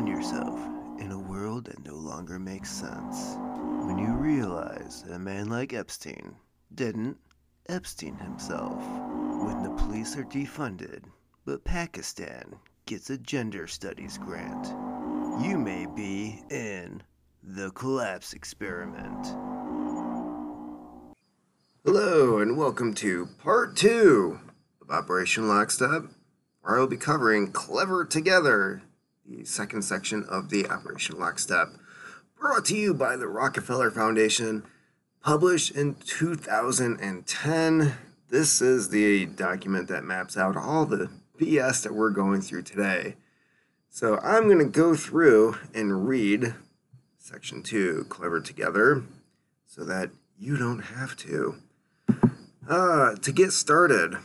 find 0.00 0.08
yourself 0.08 0.58
in 0.98 1.12
a 1.12 1.18
world 1.18 1.66
that 1.66 1.84
no 1.84 1.94
longer 1.94 2.38
makes 2.38 2.70
sense. 2.70 3.36
When 3.84 3.98
you 3.98 4.14
realize 4.14 5.02
that 5.02 5.12
a 5.12 5.18
man 5.18 5.50
like 5.50 5.74
Epstein 5.74 6.36
didn't 6.74 7.18
Epstein 7.68 8.16
himself. 8.16 8.82
When 9.44 9.62
the 9.62 9.74
police 9.76 10.16
are 10.16 10.24
defunded, 10.24 11.04
but 11.44 11.64
Pakistan 11.64 12.56
gets 12.86 13.10
a 13.10 13.18
gender 13.18 13.66
studies 13.66 14.16
grant. 14.16 14.68
You 15.44 15.58
may 15.58 15.84
be 15.84 16.40
in 16.50 17.02
the 17.42 17.70
collapse 17.72 18.32
experiment. 18.32 19.26
Hello, 21.84 22.38
and 22.38 22.56
welcome 22.56 22.94
to 22.94 23.28
part 23.44 23.76
two 23.76 24.40
of 24.80 24.90
Operation 24.90 25.46
Lockstep, 25.46 26.04
where 26.62 26.76
I 26.76 26.80
will 26.80 26.86
be 26.86 26.96
covering 26.96 27.52
Clever 27.52 28.06
Together, 28.06 28.80
the 29.30 29.44
second 29.44 29.82
section 29.82 30.24
of 30.28 30.50
the 30.50 30.66
Operation 30.66 31.18
Lockstep, 31.18 31.68
brought 32.38 32.64
to 32.64 32.76
you 32.76 32.92
by 32.92 33.16
the 33.16 33.28
Rockefeller 33.28 33.90
Foundation, 33.90 34.64
published 35.22 35.70
in 35.70 35.94
2010. 35.94 37.94
This 38.28 38.60
is 38.60 38.88
the 38.88 39.26
document 39.26 39.86
that 39.88 40.04
maps 40.04 40.36
out 40.36 40.56
all 40.56 40.84
the 40.84 41.10
BS 41.38 41.84
that 41.84 41.94
we're 41.94 42.10
going 42.10 42.40
through 42.40 42.62
today. 42.62 43.14
So 43.88 44.18
I'm 44.18 44.44
going 44.44 44.58
to 44.58 44.64
go 44.64 44.96
through 44.96 45.56
and 45.74 46.08
read 46.08 46.54
section 47.18 47.62
two, 47.62 48.06
Clever 48.08 48.40
Together, 48.40 49.04
so 49.66 49.84
that 49.84 50.10
you 50.38 50.56
don't 50.56 50.80
have 50.80 51.16
to. 51.18 51.56
Uh, 52.68 53.14
to 53.16 53.32
get 53.32 53.52
started, 53.52 54.16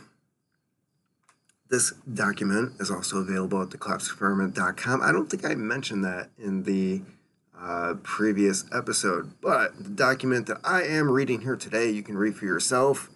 this 1.76 1.92
document 2.14 2.72
is 2.80 2.90
also 2.90 3.18
available 3.18 3.62
at 3.62 3.68
thecollapseexperiment.com. 3.68 5.02
I 5.02 5.12
don't 5.12 5.30
think 5.30 5.44
I 5.44 5.56
mentioned 5.56 6.06
that 6.06 6.30
in 6.38 6.64
the 6.64 7.02
uh, 7.60 7.96
previous 8.02 8.64
episode, 8.74 9.34
but 9.42 9.78
the 9.84 9.90
document 9.90 10.48
that 10.48 10.60
I 10.64 10.84
am 10.84 11.12
reading 11.12 11.42
here 11.42 11.58
today, 11.58 11.90
you 11.90 12.02
can 12.02 12.18
read 12.18 12.38
for 12.38 12.46
yourself. 12.46 13.10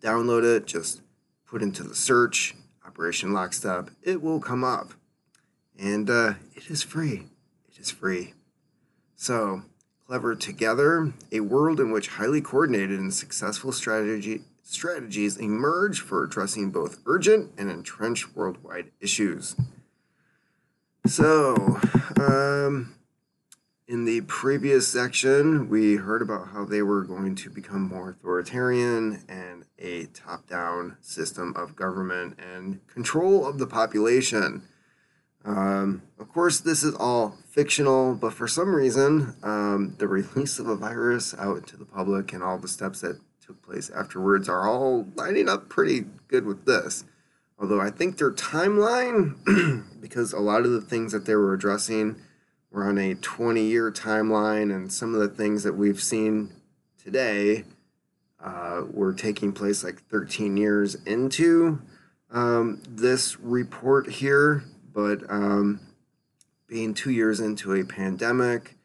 Download 0.00 0.44
it, 0.44 0.66
just 0.66 1.00
put 1.46 1.62
into 1.62 1.82
the 1.82 1.96
search 1.96 2.54
Operation 2.86 3.32
Lockstep. 3.32 3.90
It 4.04 4.22
will 4.22 4.38
come 4.38 4.62
up, 4.62 4.92
and 5.76 6.08
uh, 6.08 6.34
it 6.54 6.70
is 6.70 6.84
free. 6.84 7.26
It 7.68 7.80
is 7.80 7.90
free. 7.90 8.34
So, 9.16 9.62
Clever 10.06 10.36
Together, 10.36 11.12
a 11.32 11.40
world 11.40 11.80
in 11.80 11.90
which 11.90 12.06
highly 12.06 12.40
coordinated 12.40 13.00
and 13.00 13.12
successful 13.12 13.72
strategy 13.72 14.42
strategies 14.66 15.36
emerge 15.36 16.00
for 16.00 16.24
addressing 16.24 16.70
both 16.70 17.00
urgent 17.06 17.52
and 17.56 17.70
entrenched 17.70 18.34
worldwide 18.34 18.90
issues. 19.00 19.54
So, 21.06 21.78
um, 22.16 22.96
in 23.86 24.04
the 24.04 24.22
previous 24.22 24.88
section, 24.88 25.68
we 25.68 25.94
heard 25.94 26.20
about 26.20 26.48
how 26.48 26.64
they 26.64 26.82
were 26.82 27.04
going 27.04 27.36
to 27.36 27.50
become 27.50 27.82
more 27.82 28.10
authoritarian 28.10 29.22
and 29.28 29.64
a 29.78 30.06
top 30.06 30.48
down 30.48 30.96
system 31.00 31.54
of 31.56 31.76
government 31.76 32.36
and 32.40 32.84
control 32.88 33.46
of 33.46 33.58
the 33.58 33.68
population. 33.68 34.64
Um, 35.44 36.02
of 36.18 36.28
course, 36.28 36.58
this 36.58 36.82
is 36.82 36.96
all 36.96 37.38
fictional, 37.48 38.16
but 38.16 38.32
for 38.32 38.48
some 38.48 38.74
reason, 38.74 39.36
um, 39.44 39.94
the 39.98 40.08
release 40.08 40.58
of 40.58 40.66
a 40.66 40.74
virus 40.74 41.36
out 41.38 41.58
into 41.58 41.76
the 41.76 41.84
public 41.84 42.32
and 42.32 42.42
all 42.42 42.58
the 42.58 42.66
steps 42.66 43.02
that 43.02 43.20
took 43.46 43.62
place 43.62 43.90
afterwards 43.90 44.48
are 44.48 44.66
all 44.66 45.06
lining 45.14 45.48
up 45.48 45.68
pretty 45.68 46.04
good 46.26 46.44
with 46.44 46.64
this. 46.64 47.04
Although 47.58 47.80
I 47.80 47.90
think 47.90 48.18
their 48.18 48.32
timeline, 48.32 49.36
because 50.00 50.32
a 50.32 50.40
lot 50.40 50.62
of 50.62 50.72
the 50.72 50.80
things 50.80 51.12
that 51.12 51.26
they 51.26 51.36
were 51.36 51.54
addressing 51.54 52.16
were 52.70 52.84
on 52.84 52.98
a 52.98 53.14
20 53.14 53.62
year 53.62 53.92
timeline, 53.92 54.74
and 54.74 54.92
some 54.92 55.14
of 55.14 55.20
the 55.20 55.28
things 55.28 55.62
that 55.62 55.74
we've 55.74 56.02
seen 56.02 56.52
today 57.02 57.64
uh, 58.44 58.82
were 58.90 59.14
taking 59.14 59.52
place 59.52 59.84
like 59.84 60.02
13 60.08 60.56
years 60.56 60.96
into 61.06 61.80
um, 62.30 62.82
this 62.88 63.38
report 63.38 64.10
here. 64.10 64.64
But 64.92 65.22
um, 65.30 65.80
being 66.66 66.94
two 66.94 67.10
years 67.10 67.38
into 67.38 67.74
a 67.74 67.84
pandemic 67.84 68.76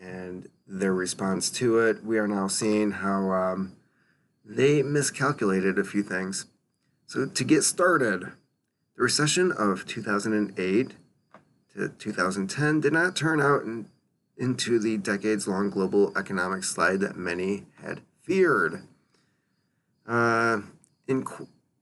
and 0.00 0.48
their 0.66 0.92
response 0.92 1.50
to 1.50 1.78
it, 1.78 2.04
we 2.04 2.18
are 2.18 2.28
now 2.28 2.46
seeing 2.46 2.90
how 2.90 3.32
um, 3.32 3.72
they 4.44 4.82
miscalculated 4.82 5.78
a 5.78 5.84
few 5.84 6.02
things. 6.02 6.46
So, 7.06 7.26
to 7.26 7.44
get 7.44 7.62
started, 7.62 8.32
the 8.96 9.02
recession 9.02 9.52
of 9.52 9.86
2008 9.86 10.92
to 11.74 11.88
2010 11.88 12.80
did 12.80 12.92
not 12.92 13.16
turn 13.16 13.40
out 13.40 13.62
in, 13.62 13.88
into 14.36 14.78
the 14.78 14.96
decades 14.96 15.46
long 15.46 15.70
global 15.70 16.16
economic 16.16 16.64
slide 16.64 17.00
that 17.00 17.16
many 17.16 17.64
had 17.82 18.00
feared. 18.22 18.82
Uh, 20.06 20.62
in, 21.06 21.24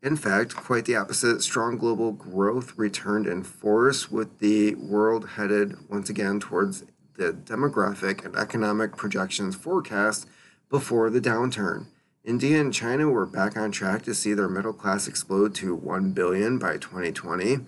in 0.03 0.17
fact, 0.17 0.57
quite 0.57 0.85
the 0.85 0.97
opposite. 0.97 1.43
Strong 1.43 1.79
global 1.79 2.13
growth 2.13 2.73
returned 2.77 3.27
in 3.27 3.43
force, 3.43 4.11
with 4.11 4.39
the 4.39 4.75
world 4.77 5.31
headed 5.31 5.77
once 5.89 6.09
again 6.09 6.41
towards 6.41 6.85
the 7.17 7.33
demographic 7.33 8.25
and 8.25 8.35
economic 8.37 8.97
projections 8.97 9.55
forecast 9.55 10.27
before 10.71 11.11
the 11.11 11.21
downturn. 11.21 11.87
India 12.23 12.61
and 12.61 12.73
China 12.73 13.09
were 13.09 13.25
back 13.25 13.57
on 13.57 13.73
track 13.73 14.03
to 14.03 14.15
see 14.15 14.35
their 14.35 14.49
middle 14.49 14.75
class 14.75 15.09
explode 15.09 15.55
to 15.55 15.75
1 15.75 16.13
billion 16.13 16.59
by 16.59 16.77
2020. 16.77 17.61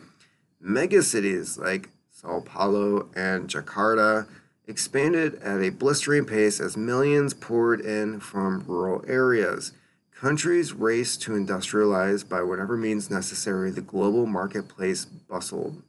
Megacities 0.63 1.59
like 1.59 1.89
Sao 2.11 2.41
Paulo 2.41 3.09
and 3.17 3.49
Jakarta 3.49 4.27
expanded 4.67 5.37
at 5.37 5.63
a 5.63 5.71
blistering 5.71 6.27
pace 6.27 6.61
as 6.61 6.77
millions 6.77 7.33
poured 7.33 7.81
in 7.81 8.21
from 8.21 8.63
rural 8.67 9.03
areas. 9.09 9.73
Countries 10.15 10.75
raced 10.75 11.23
to 11.23 11.33
industrialize 11.33 12.29
by 12.29 12.43
whatever 12.43 12.77
means 12.77 13.11
necessary, 13.11 13.71
the 13.71 13.81
global 13.81 14.27
marketplace 14.27 15.07
bustled. 15.07 15.83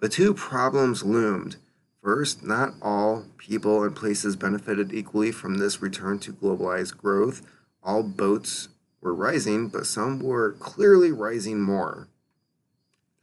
But 0.00 0.10
two 0.10 0.34
problems 0.34 1.04
loomed. 1.04 1.56
First, 2.02 2.44
not 2.44 2.74
all 2.82 3.24
people 3.38 3.84
and 3.84 3.94
places 3.94 4.34
benefited 4.34 4.92
equally 4.92 5.30
from 5.30 5.58
this 5.58 5.80
return 5.80 6.18
to 6.18 6.32
globalized 6.32 6.98
growth 6.98 7.40
all 7.84 8.02
boats 8.02 8.68
were 9.00 9.14
rising, 9.14 9.68
but 9.68 9.86
some 9.86 10.20
were 10.20 10.52
clearly 10.52 11.12
rising 11.12 11.60
more. 11.60 12.08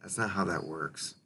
That's 0.00 0.16
not 0.18 0.30
how 0.30 0.44
that 0.44 0.64
works. 0.64 1.16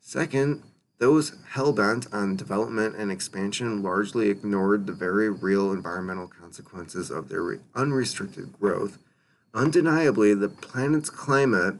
Second, 0.00 0.62
those 0.98 1.36
hell 1.50 1.72
bent 1.72 2.06
on 2.12 2.36
development 2.36 2.96
and 2.96 3.10
expansion 3.10 3.82
largely 3.82 4.28
ignored 4.28 4.86
the 4.86 4.92
very 4.92 5.28
real 5.28 5.72
environmental 5.72 6.28
consequences 6.28 7.10
of 7.10 7.28
their 7.28 7.60
unrestricted 7.74 8.52
growth. 8.58 8.98
Undeniably, 9.52 10.34
the 10.34 10.48
planet's 10.48 11.10
climate 11.10 11.76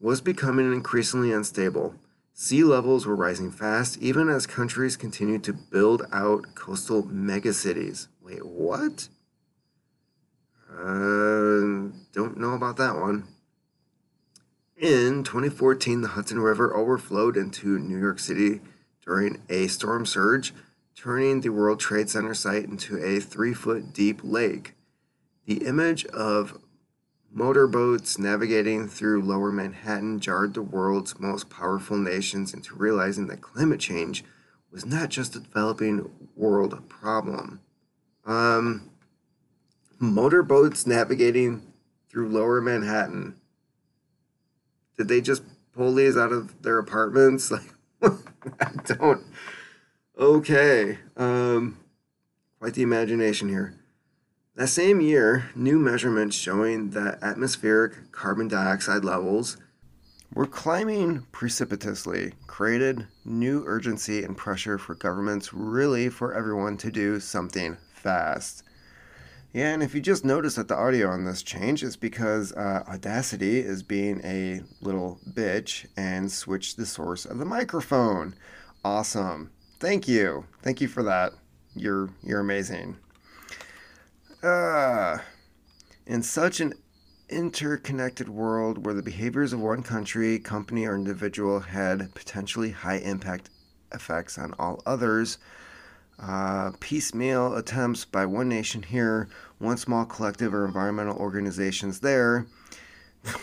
was 0.00 0.20
becoming 0.20 0.72
increasingly 0.72 1.32
unstable. 1.32 1.94
Sea 2.32 2.62
levels 2.62 3.04
were 3.04 3.16
rising 3.16 3.50
fast, 3.50 3.98
even 3.98 4.28
as 4.28 4.46
countries 4.46 4.96
continued 4.96 5.42
to 5.44 5.52
build 5.52 6.06
out 6.12 6.54
coastal 6.54 7.02
megacities. 7.02 8.06
Wait, 8.22 8.46
what? 8.46 9.08
Uh, 10.78 11.90
don't 12.12 12.36
know 12.36 12.52
about 12.52 12.76
that 12.76 12.96
one. 12.96 13.26
In 14.76 15.24
2014, 15.24 16.02
the 16.02 16.08
Hudson 16.08 16.38
River 16.38 16.76
overflowed 16.76 17.36
into 17.36 17.80
New 17.80 17.98
York 17.98 18.20
City 18.20 18.60
during 19.04 19.42
a 19.48 19.66
storm 19.66 20.06
surge, 20.06 20.54
turning 20.94 21.40
the 21.40 21.48
World 21.48 21.80
Trade 21.80 22.08
Center 22.08 22.32
site 22.32 22.64
into 22.64 22.96
a 22.98 23.18
three 23.18 23.54
foot 23.54 23.92
deep 23.92 24.20
lake. 24.22 24.74
The 25.46 25.66
image 25.66 26.04
of 26.06 26.58
motorboats 27.32 28.18
navigating 28.18 28.86
through 28.86 29.22
lower 29.22 29.50
Manhattan 29.50 30.20
jarred 30.20 30.54
the 30.54 30.62
world's 30.62 31.18
most 31.18 31.50
powerful 31.50 31.96
nations 31.96 32.54
into 32.54 32.76
realizing 32.76 33.26
that 33.26 33.40
climate 33.40 33.80
change 33.80 34.24
was 34.70 34.86
not 34.86 35.08
just 35.08 35.34
a 35.34 35.40
developing 35.40 36.10
world 36.36 36.88
problem. 36.88 37.60
Um, 38.24 38.87
motorboats 39.98 40.86
navigating 40.86 41.62
through 42.10 42.28
lower 42.28 42.60
Manhattan. 42.60 43.36
Did 44.96 45.08
they 45.08 45.20
just 45.20 45.42
pull 45.72 45.94
these 45.94 46.16
out 46.16 46.32
of 46.32 46.62
their 46.62 46.78
apartments? 46.78 47.52
Like, 48.00 48.12
I 48.60 48.70
don't. 48.84 49.24
Okay. 50.16 50.98
Um, 51.16 51.78
quite 52.60 52.74
the 52.74 52.82
imagination 52.82 53.48
here. 53.48 53.74
That 54.54 54.68
same 54.68 55.00
year, 55.00 55.50
new 55.56 55.80
measurements 55.80 56.36
showing 56.36 56.90
that 56.90 57.18
atmospheric 57.22 58.12
carbon 58.12 58.46
dioxide 58.46 59.04
levels 59.04 59.56
were 60.34 60.46
climbing 60.46 61.26
precipitously, 61.32 62.34
created 62.46 63.06
new 63.24 63.64
urgency 63.66 64.22
and 64.22 64.36
pressure 64.36 64.78
for 64.78 64.94
governments, 64.94 65.52
really 65.52 66.08
for 66.08 66.34
everyone 66.34 66.76
to 66.78 66.90
do 66.90 67.18
something 67.18 67.76
fast. 67.94 68.62
Yeah, 69.52 69.72
and 69.72 69.82
if 69.82 69.94
you 69.94 70.02
just 70.02 70.26
notice 70.26 70.56
that 70.56 70.68
the 70.68 70.76
audio 70.76 71.08
on 71.08 71.24
this 71.24 71.42
change, 71.42 71.82
it's 71.82 71.96
because 71.96 72.52
uh, 72.52 72.84
Audacity 72.86 73.60
is 73.60 73.82
being 73.82 74.20
a 74.22 74.60
little 74.82 75.20
bitch 75.32 75.86
and 75.96 76.30
switched 76.30 76.76
the 76.76 76.84
source 76.84 77.24
of 77.24 77.38
the 77.38 77.46
microphone. 77.46 78.34
Awesome. 78.84 79.50
Thank 79.80 80.06
you. 80.06 80.44
Thank 80.62 80.82
you 80.82 80.88
for 80.88 81.02
that. 81.04 81.32
You're 81.74 82.10
you're 82.22 82.40
amazing. 82.40 82.96
Uh, 84.42 85.18
in 86.06 86.22
such 86.22 86.60
an 86.60 86.74
interconnected 87.28 88.28
world 88.28 88.84
where 88.84 88.94
the 88.94 89.02
behaviors 89.02 89.52
of 89.52 89.60
one 89.60 89.82
country, 89.82 90.38
company, 90.38 90.86
or 90.86 90.94
individual 90.94 91.60
had 91.60 92.14
potentially 92.14 92.70
high 92.70 92.98
impact 92.98 93.50
effects 93.92 94.36
on 94.38 94.54
all 94.58 94.82
others, 94.84 95.38
uh, 96.20 96.72
piecemeal 96.80 97.54
attempts 97.54 98.04
by 98.04 98.26
one 98.26 98.48
nation 98.48 98.82
here, 98.82 99.28
one 99.58 99.76
small 99.76 100.04
collective 100.04 100.52
or 100.52 100.64
environmental 100.64 101.16
organizations 101.16 102.00
there 102.00 102.46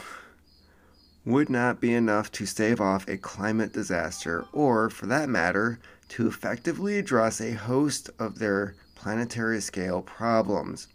would 1.25 1.49
not 1.49 1.79
be 1.79 1.93
enough 1.93 2.31
to 2.31 2.45
stave 2.45 2.81
off 2.81 3.07
a 3.07 3.17
climate 3.17 3.71
disaster, 3.71 4.45
or, 4.51 4.89
for 4.89 5.05
that 5.05 5.29
matter, 5.29 5.79
to 6.09 6.27
effectively 6.27 6.97
address 6.97 7.41
a 7.41 7.53
host 7.53 8.09
of 8.19 8.39
their 8.39 8.75
planetary 8.95 9.61
scale 9.61 10.01
problems. 10.01 10.87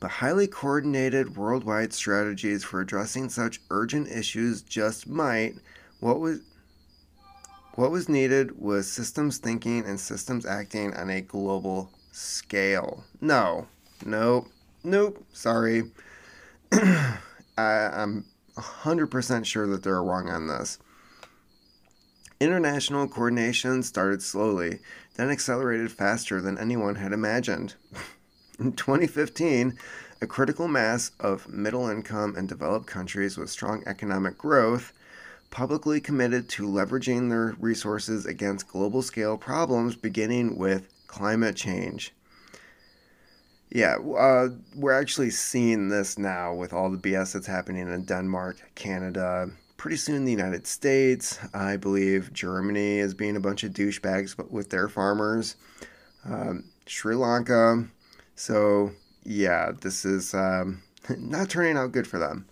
But 0.00 0.10
highly 0.10 0.48
coordinated 0.48 1.36
worldwide 1.36 1.92
strategies 1.92 2.64
for 2.64 2.80
addressing 2.80 3.28
such 3.28 3.60
urgent 3.70 4.08
issues 4.08 4.62
just 4.62 5.06
might. 5.06 5.54
What 6.00 6.18
was 6.18 6.40
what 7.74 7.90
was 7.90 8.08
needed 8.08 8.60
was 8.60 8.90
systems 8.90 9.38
thinking 9.38 9.84
and 9.86 9.98
systems 9.98 10.44
acting 10.44 10.94
on 10.94 11.10
a 11.10 11.20
global 11.20 11.90
scale. 12.10 13.04
No, 13.20 13.66
nope, 14.04 14.48
nope, 14.84 15.24
sorry. 15.32 15.90
I, 16.72 17.16
I'm 17.58 18.24
100% 18.56 19.44
sure 19.46 19.66
that 19.68 19.82
they're 19.82 20.02
wrong 20.02 20.28
on 20.28 20.48
this. 20.48 20.78
International 22.40 23.06
coordination 23.06 23.82
started 23.82 24.20
slowly, 24.20 24.80
then 25.14 25.30
accelerated 25.30 25.92
faster 25.92 26.40
than 26.40 26.58
anyone 26.58 26.96
had 26.96 27.12
imagined. 27.12 27.74
In 28.58 28.72
2015, 28.72 29.78
a 30.20 30.26
critical 30.26 30.68
mass 30.68 31.12
of 31.20 31.48
middle 31.48 31.88
income 31.88 32.34
and 32.36 32.48
developed 32.48 32.86
countries 32.86 33.36
with 33.38 33.50
strong 33.50 33.82
economic 33.86 34.36
growth 34.36 34.92
publicly 35.52 36.00
committed 36.00 36.48
to 36.48 36.66
leveraging 36.66 37.28
their 37.28 37.54
resources 37.60 38.26
against 38.26 38.66
global 38.66 39.02
scale 39.02 39.36
problems, 39.36 39.94
beginning 39.94 40.56
with 40.56 40.88
climate 41.06 41.54
change. 41.54 42.12
Yeah, 43.70 43.96
uh, 43.96 44.48
we're 44.74 44.98
actually 44.98 45.30
seeing 45.30 45.88
this 45.88 46.18
now 46.18 46.54
with 46.54 46.72
all 46.72 46.90
the 46.90 46.98
BS 46.98 47.34
that's 47.34 47.46
happening 47.46 47.88
in 47.88 48.04
Denmark, 48.04 48.56
Canada, 48.74 49.50
pretty 49.76 49.96
soon 49.96 50.24
the 50.24 50.30
United 50.30 50.66
States. 50.66 51.38
I 51.54 51.76
believe 51.76 52.32
Germany 52.32 52.98
is 52.98 53.14
being 53.14 53.36
a 53.36 53.40
bunch 53.40 53.62
of 53.62 53.72
douchebags 53.72 54.36
with 54.50 54.70
their 54.70 54.88
farmers. 54.88 55.56
Um, 56.24 56.64
Sri 56.86 57.14
Lanka. 57.14 57.86
So, 58.36 58.92
yeah, 59.24 59.72
this 59.80 60.04
is 60.04 60.34
um, 60.34 60.82
not 61.18 61.50
turning 61.50 61.76
out 61.76 61.92
good 61.92 62.06
for 62.06 62.18
them. 62.18 62.46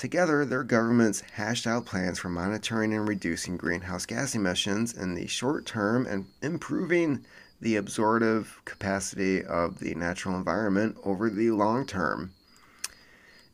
Together, 0.00 0.46
their 0.46 0.64
governments 0.64 1.22
hashed 1.34 1.66
out 1.66 1.84
plans 1.84 2.18
for 2.18 2.30
monitoring 2.30 2.94
and 2.94 3.06
reducing 3.06 3.58
greenhouse 3.58 4.06
gas 4.06 4.34
emissions 4.34 4.94
in 4.94 5.12
the 5.12 5.26
short 5.26 5.66
term 5.66 6.06
and 6.06 6.24
improving 6.40 7.22
the 7.60 7.76
absorptive 7.76 8.62
capacity 8.64 9.44
of 9.44 9.78
the 9.78 9.94
natural 9.94 10.36
environment 10.36 10.96
over 11.04 11.28
the 11.28 11.50
long 11.50 11.84
term. 11.84 12.32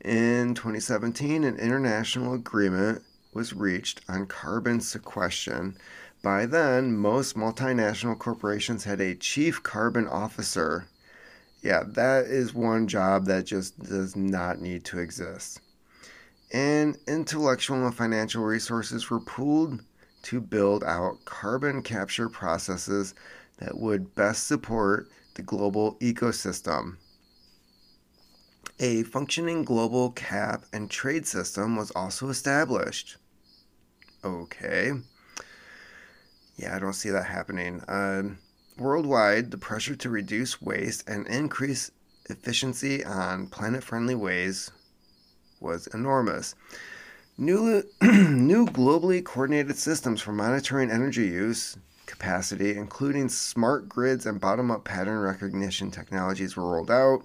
In 0.04 0.54
2017, 0.54 1.42
an 1.42 1.56
international 1.56 2.34
agreement 2.34 3.02
was 3.34 3.52
reached 3.52 4.02
on 4.08 4.26
carbon 4.26 4.80
sequestration. 4.80 5.76
By 6.22 6.46
then, 6.46 6.96
most 6.96 7.34
multinational 7.34 8.16
corporations 8.16 8.84
had 8.84 9.00
a 9.00 9.16
chief 9.16 9.64
carbon 9.64 10.06
officer. 10.06 10.86
Yeah, 11.60 11.82
that 11.84 12.26
is 12.26 12.54
one 12.54 12.86
job 12.86 13.24
that 13.24 13.46
just 13.46 13.82
does 13.82 14.14
not 14.14 14.60
need 14.60 14.84
to 14.84 15.00
exist 15.00 15.60
and 16.52 16.96
intellectual 17.06 17.84
and 17.84 17.94
financial 17.94 18.44
resources 18.44 19.10
were 19.10 19.20
pooled 19.20 19.82
to 20.22 20.40
build 20.40 20.84
out 20.84 21.24
carbon 21.24 21.82
capture 21.82 22.28
processes 22.28 23.14
that 23.58 23.76
would 23.78 24.14
best 24.14 24.46
support 24.46 25.08
the 25.34 25.42
global 25.42 25.96
ecosystem. 26.00 26.96
A 28.78 29.04
functioning 29.04 29.64
global 29.64 30.10
cap 30.10 30.64
and 30.72 30.90
trade 30.90 31.26
system 31.26 31.76
was 31.76 31.90
also 31.92 32.28
established. 32.28 33.16
Okay. 34.24 34.92
Yeah, 36.56 36.76
I 36.76 36.78
don't 36.78 36.92
see 36.92 37.10
that 37.10 37.24
happening. 37.24 37.80
Uh, 37.82 38.34
worldwide, 38.78 39.50
the 39.50 39.58
pressure 39.58 39.96
to 39.96 40.10
reduce 40.10 40.60
waste 40.60 41.08
and 41.08 41.26
increase 41.26 41.90
efficiency 42.28 43.04
on 43.04 43.46
planet 43.46 43.82
friendly 43.82 44.14
ways 44.14 44.70
was 45.60 45.86
enormous. 45.88 46.54
New, 47.38 47.82
new 48.02 48.66
globally 48.66 49.22
coordinated 49.22 49.76
systems 49.76 50.20
for 50.20 50.32
monitoring 50.32 50.90
energy 50.90 51.26
use 51.26 51.76
capacity, 52.06 52.76
including 52.76 53.28
smart 53.28 53.88
grids 53.88 54.26
and 54.26 54.40
bottom 54.40 54.70
up 54.70 54.84
pattern 54.84 55.18
recognition 55.18 55.90
technologies, 55.90 56.56
were 56.56 56.70
rolled 56.70 56.90
out. 56.90 57.22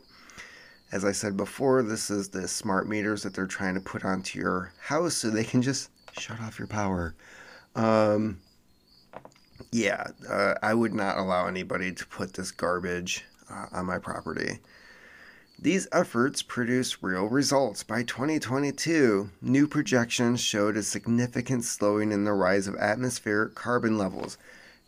As 0.91 1.05
I 1.05 1.13
said 1.13 1.37
before, 1.37 1.83
this 1.83 2.09
is 2.09 2.29
the 2.29 2.47
smart 2.47 2.89
meters 2.89 3.23
that 3.23 3.33
they're 3.33 3.47
trying 3.47 3.75
to 3.75 3.79
put 3.79 4.03
onto 4.03 4.39
your 4.39 4.73
house 4.79 5.13
so 5.13 5.29
they 5.29 5.45
can 5.45 5.61
just 5.61 5.89
shut 6.19 6.41
off 6.41 6.59
your 6.59 6.67
power. 6.67 7.15
Um, 7.75 8.41
yeah, 9.71 10.07
uh, 10.29 10.55
I 10.61 10.73
would 10.73 10.93
not 10.93 11.17
allow 11.17 11.47
anybody 11.47 11.93
to 11.93 12.05
put 12.07 12.33
this 12.33 12.51
garbage 12.51 13.23
uh, 13.49 13.67
on 13.71 13.85
my 13.85 13.99
property. 13.99 14.59
These 15.63 15.87
efforts 15.91 16.41
produced 16.41 17.03
real 17.03 17.27
results. 17.27 17.83
By 17.83 18.01
2022, 18.01 19.29
new 19.43 19.67
projections 19.67 20.41
showed 20.41 20.75
a 20.75 20.81
significant 20.81 21.65
slowing 21.65 22.11
in 22.11 22.23
the 22.23 22.33
rise 22.33 22.65
of 22.65 22.75
atmospheric 22.77 23.53
carbon 23.53 23.95
levels. 23.95 24.39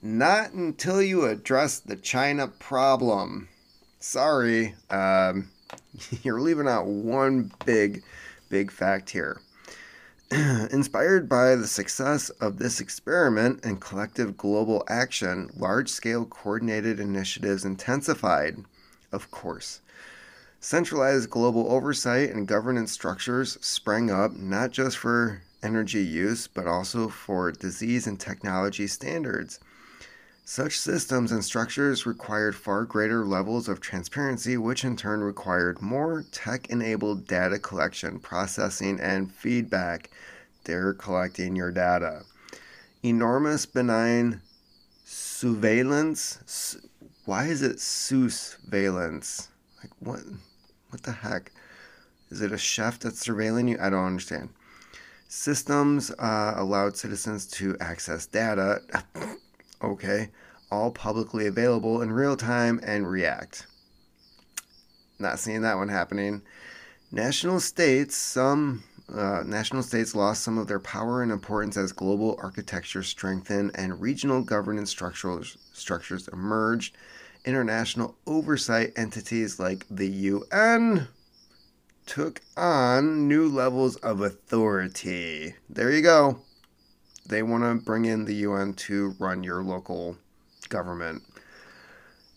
Not 0.01 0.53
until 0.53 0.99
you 0.99 1.25
address 1.25 1.77
the 1.77 1.95
China 1.95 2.47
problem. 2.47 3.49
Sorry, 3.99 4.73
um, 4.89 5.51
you're 6.23 6.41
leaving 6.41 6.67
out 6.67 6.87
one 6.87 7.51
big, 7.67 8.01
big 8.49 8.71
fact 8.71 9.11
here. 9.11 9.41
Inspired 10.31 11.29
by 11.29 11.53
the 11.55 11.67
success 11.67 12.31
of 12.41 12.57
this 12.57 12.79
experiment 12.79 13.63
and 13.63 13.79
collective 13.79 14.37
global 14.37 14.83
action, 14.89 15.51
large 15.55 15.89
scale 15.89 16.25
coordinated 16.25 16.99
initiatives 16.99 17.63
intensified, 17.63 18.57
of 19.11 19.29
course. 19.29 19.79
Centralized 20.63 21.29
global 21.29 21.69
oversight 21.69 22.29
and 22.29 22.47
governance 22.47 22.89
structures 22.89 23.57
sprang 23.59 24.09
up 24.09 24.31
not 24.31 24.71
just 24.71 24.95
for 24.97 25.41
energy 25.61 26.01
use, 26.01 26.47
but 26.47 26.65
also 26.67 27.09
for 27.09 27.51
disease 27.51 28.07
and 28.07 28.17
technology 28.17 28.87
standards. 28.87 29.59
Such 30.45 30.79
systems 30.79 31.33
and 31.33 31.43
structures 31.43 32.05
required 32.05 32.55
far 32.55 32.85
greater 32.85 33.25
levels 33.25 33.67
of 33.67 33.81
transparency, 33.81 34.55
which 34.55 34.85
in 34.85 34.95
turn 34.95 35.19
required 35.19 35.81
more 35.81 36.23
tech 36.31 36.69
enabled 36.69 37.27
data 37.27 37.59
collection, 37.59 38.17
processing, 38.17 39.01
and 39.01 39.33
feedback. 39.33 40.11
They're 40.63 40.93
collecting 40.93 41.57
your 41.57 41.73
data. 41.73 42.21
Enormous 43.03 43.65
benign 43.65 44.39
surveillance. 45.03 46.77
Why 47.25 47.47
is 47.47 47.61
it 47.61 47.81
surveillance? 47.81 49.49
Like, 49.81 49.91
what? 49.99 50.21
What 50.93 51.01
the 51.01 51.11
heck? 51.11 51.51
Is 52.29 52.41
it 52.41 52.51
a 52.51 52.57
chef 52.57 52.99
that's 52.99 53.25
surveilling 53.25 53.67
you? 53.67 53.79
I 53.81 53.89
don't 53.89 54.05
understand. 54.05 54.49
Systems 55.27 56.11
uh, 56.19 56.53
allowed 56.55 56.95
citizens 56.95 57.47
to 57.47 57.75
access 57.79 58.27
data, 58.27 58.79
okay, 59.83 60.29
all 60.71 60.91
publicly 60.91 61.47
available 61.47 62.03
in 62.03 62.11
real 62.11 62.37
time 62.37 62.79
and 62.83 63.09
react. 63.09 63.65
Not 65.17 65.39
seeing 65.39 65.63
that 65.63 65.77
one 65.77 65.89
happening. 65.89 66.43
National 67.11 67.59
states, 67.59 68.15
some 68.15 68.83
uh, 69.11 69.41
national 69.47 69.81
states 69.81 70.13
lost 70.13 70.43
some 70.43 70.59
of 70.59 70.67
their 70.67 70.79
power 70.79 71.23
and 71.23 71.31
importance 71.31 71.75
as 71.75 71.91
global 71.91 72.37
architecture 72.39 73.01
strengthened 73.01 73.71
and 73.73 73.99
regional 73.99 74.43
governance 74.43 74.91
structures, 74.91 75.57
structures 75.73 76.27
emerged 76.27 76.95
international 77.45 78.15
oversight 78.25 78.93
entities 78.95 79.59
like 79.59 79.85
the 79.89 80.07
UN 80.07 81.07
took 82.05 82.41
on 82.57 83.27
new 83.27 83.47
levels 83.47 83.95
of 83.97 84.21
authority. 84.21 85.55
There 85.69 85.91
you 85.91 86.01
go. 86.01 86.39
They 87.27 87.43
want 87.43 87.63
to 87.63 87.85
bring 87.85 88.05
in 88.05 88.25
the 88.25 88.35
UN 88.35 88.73
to 88.73 89.15
run 89.19 89.43
your 89.43 89.63
local 89.63 90.17
government. 90.69 91.23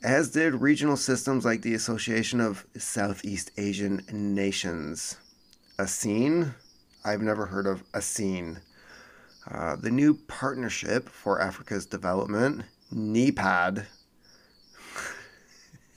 As 0.02 0.30
did 0.30 0.54
regional 0.54 0.96
systems 0.96 1.44
like 1.44 1.62
the 1.62 1.74
Association 1.74 2.40
of 2.40 2.64
Southeast 2.76 3.50
Asian 3.56 4.02
Nations. 4.12 5.16
ASEAN? 5.78 6.54
I've 7.04 7.22
never 7.22 7.46
heard 7.46 7.66
of 7.66 7.82
ASEAN. 7.92 8.60
Uh, 9.50 9.76
the 9.76 9.90
new 9.90 10.14
Partnership 10.14 11.08
for 11.08 11.40
Africa's 11.40 11.86
Development, 11.86 12.62
NEPAD, 12.92 13.86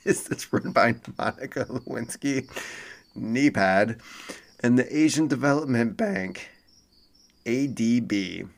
is 0.04 0.24
this 0.24 0.52
run 0.52 0.72
by 0.72 0.94
Monica 1.18 1.64
Lewinsky? 1.66 2.48
NEPAD, 3.16 4.00
and 4.60 4.78
the 4.78 4.96
Asian 4.96 5.26
Development 5.26 5.96
Bank, 5.96 6.48
ADB. 7.44 8.48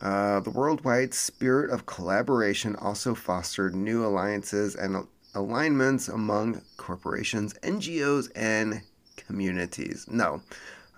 Uh, 0.00 0.40
the 0.40 0.50
worldwide 0.50 1.14
spirit 1.14 1.70
of 1.70 1.86
collaboration 1.86 2.74
also 2.76 3.14
fostered 3.14 3.74
new 3.74 4.04
alliances 4.04 4.74
and 4.74 5.06
alignments 5.34 6.08
among 6.08 6.60
corporations, 6.76 7.54
NGOs, 7.62 8.30
and 8.34 8.82
communities. 9.16 10.06
No, 10.10 10.42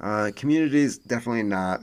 uh, 0.00 0.30
communities 0.34 0.98
definitely 0.98 1.42
not. 1.42 1.82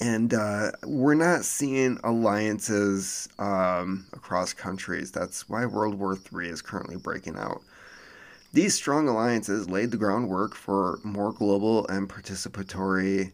And 0.00 0.34
uh, 0.34 0.72
we're 0.84 1.14
not 1.14 1.44
seeing 1.44 1.98
alliances 2.04 3.28
um, 3.38 4.06
across 4.12 4.52
countries. 4.52 5.10
That's 5.10 5.48
why 5.48 5.64
World 5.64 5.94
War 5.94 6.18
III 6.32 6.48
is 6.48 6.60
currently 6.60 6.96
breaking 6.96 7.36
out. 7.36 7.62
These 8.52 8.74
strong 8.74 9.08
alliances 9.08 9.68
laid 9.68 9.90
the 9.90 9.96
groundwork 9.96 10.54
for 10.54 10.98
more 11.02 11.32
global 11.32 11.86
and 11.88 12.08
participatory 12.08 13.32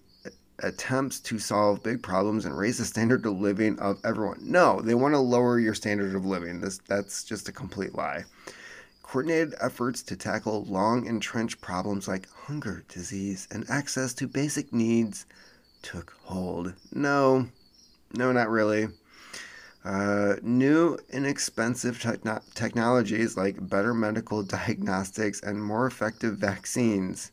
attempts 0.61 1.19
to 1.21 1.38
solve 1.38 1.83
big 1.83 2.02
problems 2.02 2.45
and 2.45 2.57
raise 2.57 2.78
the 2.78 2.85
standard 2.85 3.26
of 3.26 3.40
living 3.40 3.78
of 3.81 4.00
everyone. 4.04 4.38
No, 4.42 4.81
they 4.81 4.95
want 4.95 5.14
to 5.14 5.19
lower 5.19 5.59
your 5.59 5.75
standard 5.75 6.14
of 6.14 6.25
living. 6.25 6.61
This 6.61 6.78
that's 6.88 7.25
just 7.25 7.49
a 7.49 7.52
complete 7.52 7.95
lie. 7.95 8.25
Coordinated 9.02 9.54
efforts 9.61 10.02
to 10.04 10.16
tackle 10.16 10.64
long 10.64 11.07
entrenched 11.07 11.61
problems 11.61 12.09
like 12.09 12.28
hunger, 12.31 12.85
disease, 12.88 13.49
and 13.50 13.69
access 13.69 14.14
to 14.14 14.26
basic 14.26 14.73
needs 14.73 15.26
took 15.83 16.15
hold. 16.25 16.75
No, 16.93 17.49
no, 18.15 18.33
not 18.33 18.49
really. 18.49 18.89
Uh, 19.85 20.37
new 20.43 20.97
inexpensive 21.11 22.01
techno- 22.01 22.43
technologies 22.55 23.37
like 23.37 23.69
better 23.69 23.93
medical 23.93 24.43
diagnostics 24.59 25.41
and 25.43 25.62
more 25.62 25.87
effective 25.87 26.39
vaccines 26.39 27.33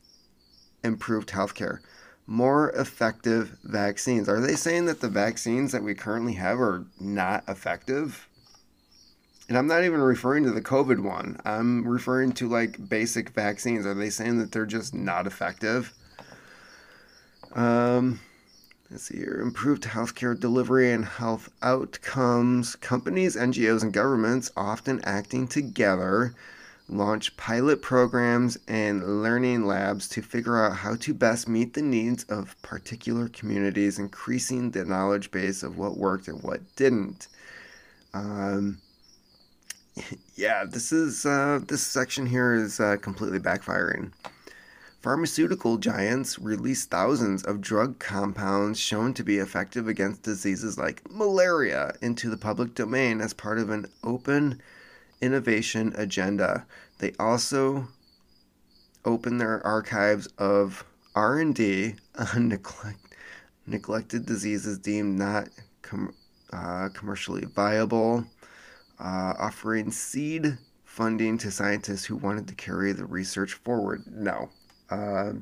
improved 0.83 1.29
healthcare 1.29 1.79
more 2.29 2.69
effective 2.71 3.57
vaccines. 3.63 4.29
Are 4.29 4.39
they 4.39 4.55
saying 4.55 4.85
that 4.85 5.01
the 5.01 5.09
vaccines 5.09 5.71
that 5.71 5.83
we 5.83 5.95
currently 5.95 6.33
have 6.33 6.59
are 6.61 6.85
not 6.99 7.43
effective? 7.47 8.27
And 9.49 9.57
I'm 9.57 9.65
not 9.65 9.83
even 9.83 9.99
referring 9.99 10.43
to 10.43 10.51
the 10.51 10.61
COVID 10.61 10.99
one. 10.99 11.39
I'm 11.43 11.87
referring 11.87 12.33
to 12.33 12.47
like 12.47 12.87
basic 12.87 13.31
vaccines. 13.31 13.83
Are 13.87 13.95
they 13.95 14.11
saying 14.11 14.37
that 14.37 14.51
they're 14.51 14.67
just 14.67 14.93
not 14.93 15.25
effective? 15.25 15.91
Um, 17.53 18.19
let's 18.91 19.03
see 19.03 19.17
here. 19.17 19.39
Improved 19.41 19.83
healthcare 19.83 20.39
delivery 20.39 20.91
and 20.91 21.05
health 21.05 21.49
outcomes. 21.61 22.75
Companies, 22.75 23.35
NGOs, 23.35 23.83
and 23.83 23.93
governments 23.93 24.51
often 24.55 24.99
acting 25.03 25.47
together 25.47 26.33
launch 26.89 27.35
pilot 27.37 27.81
programs 27.81 28.57
and 28.67 29.21
learning 29.21 29.65
labs 29.65 30.07
to 30.09 30.21
figure 30.21 30.63
out 30.63 30.75
how 30.75 30.95
to 30.95 31.13
best 31.13 31.47
meet 31.47 31.73
the 31.73 31.81
needs 31.81 32.23
of 32.25 32.59
particular 32.61 33.29
communities, 33.29 33.99
increasing 33.99 34.71
the 34.71 34.83
knowledge 34.83 35.31
base 35.31 35.63
of 35.63 35.77
what 35.77 35.97
worked 35.97 36.27
and 36.27 36.41
what 36.41 36.61
didn't. 36.75 37.27
Um, 38.13 38.79
yeah, 40.35 40.65
this 40.67 40.91
is 40.91 41.25
uh, 41.25 41.59
this 41.67 41.83
section 41.83 42.25
here 42.25 42.53
is 42.53 42.79
uh, 42.79 42.97
completely 42.97 43.39
backfiring. 43.39 44.11
Pharmaceutical 45.01 45.77
giants 45.77 46.37
release 46.37 46.85
thousands 46.85 47.43
of 47.43 47.61
drug 47.61 47.99
compounds 47.99 48.77
shown 48.77 49.13
to 49.13 49.23
be 49.23 49.37
effective 49.37 49.87
against 49.87 50.23
diseases 50.23 50.77
like 50.77 51.09
malaria 51.09 51.95
into 52.01 52.29
the 52.29 52.35
public 52.35 52.75
domain 52.75 53.21
as 53.21 53.33
part 53.33 53.59
of 53.59 53.69
an 53.69 53.85
open 54.03 54.61
innovation 55.21 55.93
agenda. 55.95 56.65
They 56.97 57.13
also 57.17 57.87
open 59.05 59.37
their 59.37 59.65
archives 59.65 60.27
of 60.37 60.83
R&D 61.15 61.95
on 62.33 62.49
neglect, 62.49 63.15
neglected 63.65 64.25
diseases 64.25 64.79
deemed 64.79 65.17
not 65.17 65.47
com, 65.81 66.13
uh, 66.51 66.89
commercially 66.93 67.45
viable, 67.45 68.25
uh, 68.99 69.33
offering 69.39 69.91
seed 69.91 70.57
funding 70.83 71.37
to 71.37 71.51
scientists 71.51 72.03
who 72.03 72.17
wanted 72.17 72.49
to 72.49 72.55
carry 72.55 72.91
the 72.91 73.05
research 73.05 73.53
forward. 73.53 74.03
No, 74.05 74.49
uh, 74.91 75.33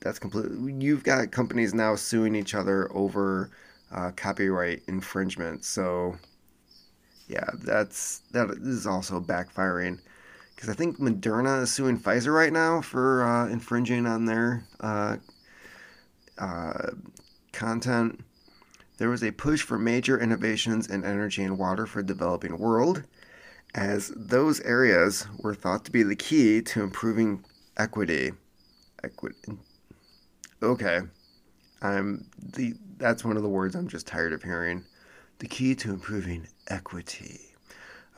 that's 0.00 0.18
completely. 0.18 0.72
You've 0.72 1.04
got 1.04 1.30
companies 1.30 1.74
now 1.74 1.94
suing 1.96 2.34
each 2.34 2.54
other 2.54 2.90
over 2.94 3.50
uh, 3.92 4.12
copyright 4.16 4.82
infringement. 4.88 5.64
So 5.64 6.16
yeah, 7.28 7.48
that's 7.62 8.22
that 8.32 8.50
is 8.50 8.86
also 8.86 9.20
backfiring 9.20 10.00
because 10.54 10.68
I 10.68 10.74
think 10.74 10.98
Moderna 10.98 11.62
is 11.62 11.72
suing 11.72 11.98
Pfizer 11.98 12.34
right 12.34 12.52
now 12.52 12.80
for 12.80 13.24
uh, 13.24 13.48
infringing 13.48 14.06
on 14.06 14.26
their 14.26 14.66
uh, 14.80 15.16
uh, 16.38 16.90
content. 17.52 18.20
There 18.98 19.08
was 19.08 19.22
a 19.22 19.32
push 19.32 19.62
for 19.62 19.78
major 19.78 20.20
innovations 20.20 20.86
in 20.86 21.04
energy 21.04 21.42
and 21.42 21.56
water 21.58 21.86
for 21.86 22.02
developing 22.02 22.58
world, 22.58 23.04
as 23.74 24.12
those 24.14 24.60
areas 24.60 25.26
were 25.38 25.54
thought 25.54 25.86
to 25.86 25.90
be 25.90 26.02
the 26.02 26.16
key 26.16 26.60
to 26.62 26.82
improving 26.82 27.44
equity. 27.78 28.32
Equity. 29.02 29.52
Okay, 30.62 31.00
I'm 31.82 32.26
the. 32.38 32.74
That's 32.98 33.24
one 33.24 33.36
of 33.36 33.42
the 33.42 33.48
words 33.48 33.74
I'm 33.74 33.88
just 33.88 34.06
tired 34.06 34.32
of 34.32 34.42
hearing 34.42 34.84
the 35.38 35.48
key 35.48 35.74
to 35.74 35.90
improving 35.90 36.46
equity. 36.68 37.40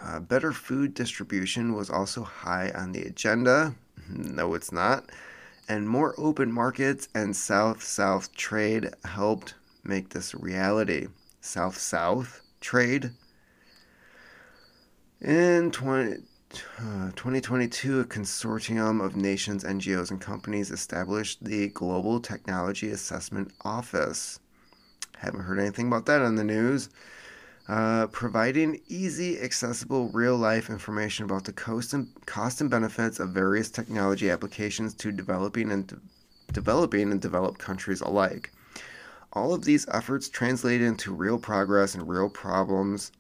Uh, 0.00 0.18
better 0.18 0.52
food 0.52 0.94
distribution 0.94 1.74
was 1.74 1.88
also 1.88 2.22
high 2.22 2.70
on 2.74 2.92
the 2.92 3.02
agenda. 3.02 3.74
No, 4.08 4.54
it's 4.54 4.72
not. 4.72 5.10
And 5.68 5.88
more 5.88 6.14
open 6.18 6.50
markets 6.50 7.08
and 7.14 7.36
South 7.36 7.84
South 7.84 8.34
trade 8.34 8.90
helped 9.04 9.54
make 9.84 10.08
this 10.08 10.34
a 10.34 10.38
reality. 10.38 11.06
South 11.40 11.78
South 11.78 12.40
trade. 12.60 13.12
In 15.20 15.70
20, 15.70 16.16
uh, 16.78 17.10
2022, 17.16 18.00
a 18.00 18.04
consortium 18.04 19.04
of 19.04 19.16
nations, 19.16 19.64
NGOs, 19.64 20.10
and 20.10 20.20
companies 20.20 20.70
established 20.70 21.42
the 21.44 21.68
Global 21.68 22.20
Technology 22.20 22.90
Assessment 22.90 23.52
Office. 23.62 24.40
Haven't 25.16 25.42
heard 25.42 25.58
anything 25.58 25.86
about 25.86 26.06
that 26.06 26.20
on 26.20 26.34
the 26.34 26.44
news. 26.44 26.90
Uh, 27.68 28.06
providing 28.08 28.80
easy, 28.88 29.40
accessible, 29.40 30.08
real 30.08 30.36
life 30.36 30.68
information 30.68 31.24
about 31.24 31.44
the 31.44 31.52
cost 31.52 31.94
and, 31.94 32.08
cost 32.26 32.60
and 32.60 32.68
benefits 32.68 33.20
of 33.20 33.30
various 33.30 33.70
technology 33.70 34.30
applications 34.30 34.94
to 34.94 35.12
developing 35.12 35.70
and 35.70 35.86
de- 35.86 35.96
developing 36.52 37.12
and 37.12 37.20
developed 37.20 37.58
countries 37.58 38.00
alike. 38.00 38.50
All 39.32 39.54
of 39.54 39.64
these 39.64 39.86
efforts 39.88 40.28
translate 40.28 40.82
into 40.82 41.14
real 41.14 41.38
progress 41.38 41.94
and 41.94 42.08
real 42.08 42.28
problems, 42.28 43.12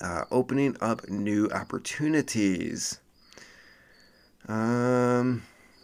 uh, 0.00 0.24
opening 0.30 0.76
up 0.80 1.08
new 1.08 1.48
opportunities. 1.50 2.98
Um, 4.48 5.42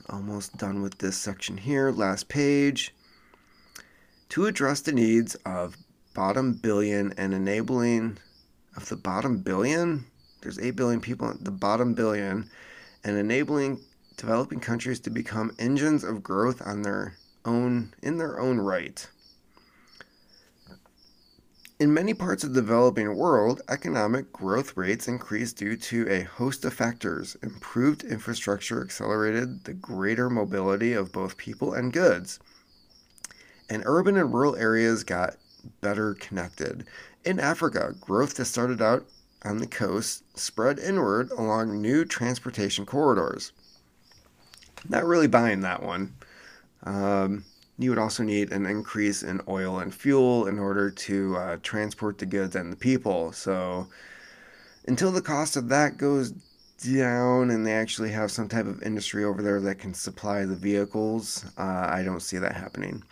almost 0.09 0.57
done 0.57 0.83
with 0.83 0.99
this 0.99 1.17
section 1.17 1.57
here. 1.57 1.91
Last 1.91 2.29
page. 2.29 2.95
To 4.31 4.47
address 4.47 4.81
the 4.81 4.93
needs 4.93 5.35
of 5.47 5.77
bottom 6.15 6.53
billion 6.53 7.13
and 7.17 7.35
enabling 7.35 8.19
of 8.77 8.89
the 8.89 8.97
bottom 8.97 9.39
billion, 9.39 10.05
there's 10.43 10.59
8 10.59 10.71
billion 10.73 11.01
people, 11.01 11.35
the 11.41 11.51
bottom 11.51 11.95
billion, 11.95 12.49
and 13.05 13.17
enabling 13.17 13.81
developing 14.17 14.61
countries 14.61 15.01
to 15.01 15.11
become 15.11 15.55
engines 15.59 16.05
of 16.05 16.23
growth 16.23 16.61
on 16.67 16.83
their 16.83 17.15
own 17.45 17.93
in 18.03 18.19
their 18.19 18.39
own 18.39 18.59
right. 18.59 19.09
In 21.81 21.95
many 21.95 22.13
parts 22.13 22.45
of 22.45 22.53
the 22.53 22.61
developing 22.61 23.17
world, 23.17 23.63
economic 23.71 24.35
growth 24.35 24.77
rates 24.77 25.09
increased 25.09 25.57
due 25.57 25.79
to 25.79 26.07
a 26.11 26.25
host 26.25 26.63
of 26.67 26.75
factors. 26.75 27.39
Improved 27.43 28.05
infrastructure 28.05 28.83
accelerated 28.83 29.65
the 29.65 29.73
greater 29.73 30.29
mobility 30.29 30.93
of 30.93 31.11
both 31.11 31.39
people 31.39 31.73
and 31.73 31.91
goods. 31.91 32.39
And 33.71 33.83
urban 33.87 34.19
and 34.19 34.31
rural 34.35 34.57
areas 34.57 35.05
got 35.05 35.37
better 35.81 36.13
connected. 36.13 36.85
In 37.25 37.41
Africa, 37.41 37.95
growth 37.99 38.35
that 38.35 38.45
started 38.45 38.83
out 38.83 39.07
on 39.43 39.57
the 39.57 39.67
coast 39.67 40.23
spread 40.39 40.79
inward 40.79 41.31
along 41.31 41.81
new 41.81 42.05
transportation 42.05 42.85
corridors. 42.85 43.53
Not 44.87 45.07
really 45.07 45.29
buying 45.29 45.61
that 45.61 45.83
one. 45.83 46.13
Um, 46.83 47.47
you 47.81 47.91
would 47.91 47.99
also 47.99 48.23
need 48.23 48.53
an 48.53 48.67
increase 48.67 49.23
in 49.23 49.41
oil 49.49 49.79
and 49.79 49.95
fuel 49.95 50.47
in 50.47 50.59
order 50.59 50.91
to 50.91 51.37
uh, 51.37 51.57
transport 51.63 52.19
the 52.19 52.27
goods 52.27 52.55
and 52.55 52.71
the 52.71 52.77
people. 52.77 53.33
So, 53.33 53.89
until 54.87 55.11
the 55.11 55.23
cost 55.23 55.57
of 55.57 55.69
that 55.71 55.97
goes 55.97 56.33
down 56.79 57.51
and 57.51 57.67
they 57.67 57.73
actually 57.73 58.11
have 58.11 58.31
some 58.31 58.49
type 58.49 58.67
of 58.67 58.83
industry 58.83 59.25
over 59.25 59.43
there 59.43 59.61
that 59.61 59.79
can 59.79 59.95
supply 59.95 60.45
the 60.45 60.57
vehicles, 60.57 61.47
uh, 61.57 61.87
I 61.91 62.03
don't 62.05 62.21
see 62.21 62.37
that 62.37 62.55
happening. 62.55 63.03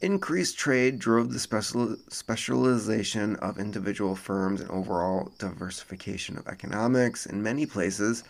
Increased 0.00 0.58
trade 0.58 0.98
drove 0.98 1.30
the 1.30 1.38
special, 1.38 1.94
specialization 2.08 3.36
of 3.36 3.58
individual 3.58 4.16
firms 4.16 4.62
and 4.62 4.70
overall 4.70 5.30
diversification 5.38 6.38
of 6.38 6.48
economics. 6.48 7.26
In 7.26 7.42
many 7.42 7.66
places, 7.66 8.24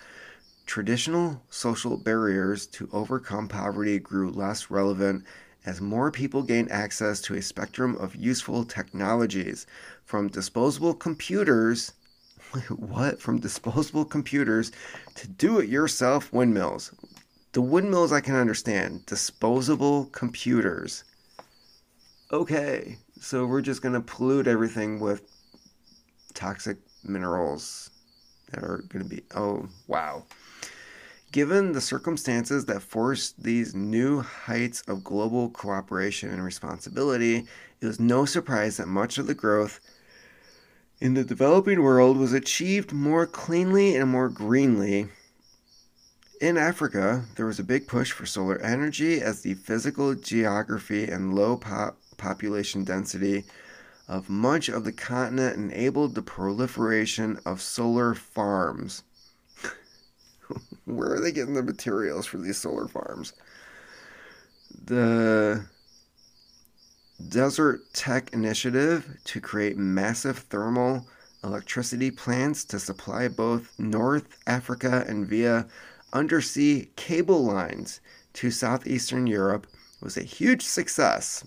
traditional 0.67 1.41
social 1.49 1.97
barriers 1.97 2.67
to 2.67 2.89
overcome 2.93 3.47
poverty 3.47 4.01
grew 4.01 4.31
less 4.31 4.69
relevant 4.69 5.25
as 5.67 5.81
more 5.81 6.11
people 6.11 6.43
gain 6.43 6.69
access 6.71 7.21
to 7.23 7.35
a 7.35 7.43
spectrum 7.43 7.97
of 7.97 8.17
useful 8.17 8.65
technologies, 8.65 9.67
from 10.05 10.29
disposable 10.29 10.95
computers. 10.95 11.93
what? 12.69 13.21
From 13.21 13.39
disposable 13.39 14.05
computers 14.05 14.73
to 15.17 15.29
do 15.29 15.59
it 15.59 15.69
yourself 15.69 16.33
windmills. 16.33 16.93
The 17.53 17.63
windmills 17.63 18.13
I 18.13 18.21
can 18.21 18.37
understand. 18.37 19.07
Disposable 19.07 20.07
computers 20.07 21.05
okay, 22.33 22.97
so 23.21 23.47
we're 23.47 23.61
just 23.61 23.83
going 23.83 23.95
to 23.95 24.01
pollute 24.01 24.47
everything 24.47 25.01
with 25.01 25.31
toxic 26.35 26.79
minerals 27.05 27.91
that 28.51 28.63
are 28.63 28.85
going 28.89 29.03
to 29.03 29.09
be, 29.09 29.23
oh, 29.35 29.69
wow. 29.87 30.25
Given 31.33 31.73
the 31.73 31.81
circumstances 31.81 32.65
that 32.65 32.83
forced 32.83 33.45
these 33.45 33.73
new 33.73 34.21
heights 34.21 34.83
of 34.89 35.05
global 35.05 35.49
cooperation 35.49 36.29
and 36.29 36.45
responsibility, 36.45 37.47
it 37.81 37.87
was 37.87 38.01
no 38.01 38.25
surprise 38.25 38.79
that 38.79 38.89
much 38.89 39.17
of 39.17 39.29
the 39.29 39.35
growth 39.35 39.79
in 41.01 41.15
the 41.15 41.23
developing 41.23 41.83
world 41.83 42.17
was 42.17 42.33
achieved 42.33 42.93
more 42.93 43.27
cleanly 43.27 43.95
and 43.95 44.11
more 44.11 44.29
greenly. 44.29 45.09
In 46.41 46.57
Africa, 46.57 47.25
there 47.37 47.47
was 47.47 47.61
a 47.61 47.65
big 47.65 47.87
push 47.87 48.11
for 48.11 48.27
solar 48.27 48.59
energy 48.59 49.21
as 49.23 49.43
the 49.43 49.55
physical 49.55 50.17
geography 50.17 51.05
and 51.05 51.33
low 51.33 51.57
po- 51.57 51.95
population 52.17 52.83
density 52.83 53.45
of 54.09 54.29
much 54.29 54.69
of 54.69 54.83
the 54.83 54.93
continent 54.93 55.57
enabled 55.57 56.17
the 56.17 56.23
proliferation 56.23 57.39
of 57.47 57.63
solar 57.63 58.15
farms. 58.15 59.05
Where 60.85 61.15
are 61.15 61.21
they 61.21 61.33
getting 61.33 61.55
the 61.55 61.63
materials 61.63 62.27
for 62.27 62.39
these 62.39 62.59
solar 62.59 62.89
farms? 62.89 63.33
The 64.85 65.65
Desert 67.29 67.83
Tech 67.93 68.33
Initiative 68.33 69.19
to 69.25 69.41
create 69.41 69.77
massive 69.77 70.39
thermal 70.39 71.07
electricity 71.45 72.11
plants 72.11 72.65
to 72.65 72.79
supply 72.79 73.29
both 73.29 73.79
North 73.79 74.39
Africa 74.47 75.05
and 75.07 75.27
via 75.27 75.67
undersea 76.13 76.89
cable 76.97 77.45
lines 77.45 78.01
to 78.35 78.51
southeastern 78.51 79.27
Europe 79.27 79.67
was 80.01 80.17
a 80.17 80.23
huge 80.23 80.63
success. 80.63 81.45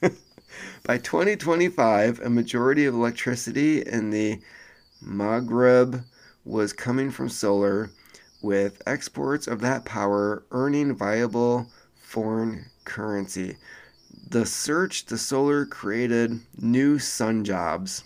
By 0.84 0.98
2025, 0.98 2.20
a 2.20 2.30
majority 2.30 2.84
of 2.86 2.94
electricity 2.94 3.82
in 3.82 4.10
the 4.10 4.40
Maghreb 5.02 6.04
was 6.44 6.72
coming 6.72 7.10
from 7.10 7.28
solar, 7.28 7.90
with 8.42 8.82
exports 8.86 9.46
of 9.46 9.60
that 9.60 9.84
power 9.84 10.44
earning 10.50 10.94
viable 10.94 11.66
foreign 11.96 12.66
currency. 12.84 13.56
The 14.28 14.46
search 14.46 15.06
to 15.06 15.18
solar 15.18 15.66
created 15.66 16.40
new 16.56 16.98
sun 16.98 17.44
jobs. 17.44 18.04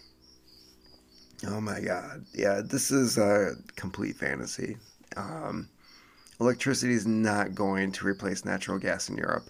Oh 1.47 1.61
my 1.61 1.81
god. 1.81 2.25
Yeah, 2.35 2.61
this 2.65 2.91
is 2.91 3.17
a 3.17 3.55
complete 3.77 4.17
fantasy. 4.17 4.77
Um, 5.17 5.69
electricity 6.41 6.93
is 6.93 7.07
not 7.07 7.55
going 7.55 7.93
to 7.93 8.07
replace 8.07 8.45
natural 8.45 8.79
gas 8.79 9.09
in 9.09 9.17
Europe. 9.17 9.49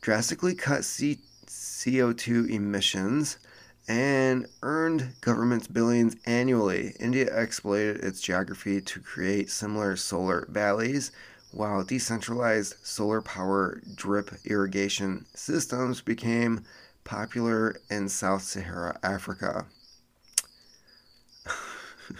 Drastically 0.00 0.54
cut 0.54 0.84
C- 0.84 1.20
CO2 1.46 2.50
emissions 2.50 3.38
and 3.88 4.46
earned 4.62 5.14
governments 5.20 5.66
billions 5.66 6.16
annually. 6.26 6.94
India 6.98 7.26
exploited 7.36 8.02
its 8.02 8.20
geography 8.20 8.80
to 8.80 9.00
create 9.00 9.50
similar 9.50 9.96
solar 9.96 10.46
valleys, 10.50 11.12
while 11.50 11.84
decentralized 11.84 12.74
solar 12.82 13.20
power 13.20 13.80
drip 13.94 14.30
irrigation 14.44 15.26
systems 15.34 16.00
became 16.00 16.64
popular 17.04 17.76
in 17.90 18.08
South 18.08 18.42
Sahara 18.42 18.98
Africa. 19.02 19.66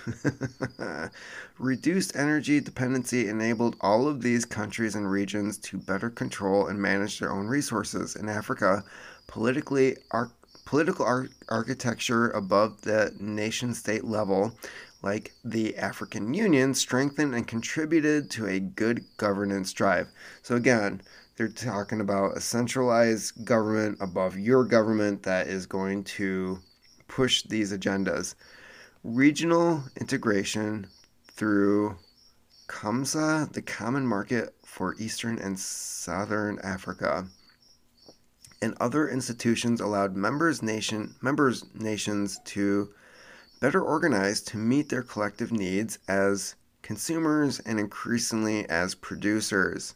Reduced 1.58 2.16
energy 2.16 2.60
dependency 2.60 3.28
enabled 3.28 3.76
all 3.80 4.06
of 4.06 4.22
these 4.22 4.44
countries 4.44 4.94
and 4.94 5.10
regions 5.10 5.58
to 5.58 5.78
better 5.78 6.10
control 6.10 6.66
and 6.68 6.80
manage 6.80 7.18
their 7.18 7.32
own 7.32 7.46
resources. 7.46 8.16
In 8.16 8.28
Africa, 8.28 8.84
politically 9.26 9.96
political 10.64 11.04
ar- 11.04 11.28
architecture 11.48 12.30
above 12.30 12.82
the 12.82 13.14
nation 13.20 13.74
state 13.74 14.04
level, 14.04 14.56
like 15.02 15.32
the 15.44 15.76
African 15.76 16.32
Union, 16.32 16.74
strengthened 16.74 17.34
and 17.34 17.46
contributed 17.46 18.30
to 18.30 18.46
a 18.46 18.60
good 18.60 19.04
governance 19.16 19.72
drive. 19.72 20.08
So, 20.42 20.56
again, 20.56 21.02
they're 21.36 21.48
talking 21.48 22.00
about 22.00 22.36
a 22.36 22.40
centralized 22.40 23.44
government 23.44 23.98
above 24.00 24.38
your 24.38 24.64
government 24.64 25.22
that 25.24 25.48
is 25.48 25.66
going 25.66 26.04
to 26.04 26.60
push 27.08 27.42
these 27.42 27.72
agendas. 27.72 28.34
Regional 29.02 29.82
integration 30.00 30.86
through 31.32 31.96
COMESA, 32.68 33.52
the 33.52 33.62
Common 33.62 34.06
Market 34.06 34.54
for 34.64 34.94
Eastern 34.98 35.38
and 35.38 35.58
Southern 35.58 36.58
Africa 36.60 37.26
and 38.64 38.74
other 38.80 39.06
institutions 39.06 39.78
allowed 39.78 40.16
members 40.16 40.62
nation 40.62 41.14
members 41.20 41.66
nations 41.74 42.40
to 42.46 42.88
better 43.60 43.82
organize 43.82 44.40
to 44.40 44.56
meet 44.56 44.88
their 44.88 45.02
collective 45.02 45.52
needs 45.52 45.98
as 46.08 46.54
consumers 46.80 47.60
and 47.60 47.78
increasingly 47.78 48.66
as 48.68 48.94
producers. 48.94 49.94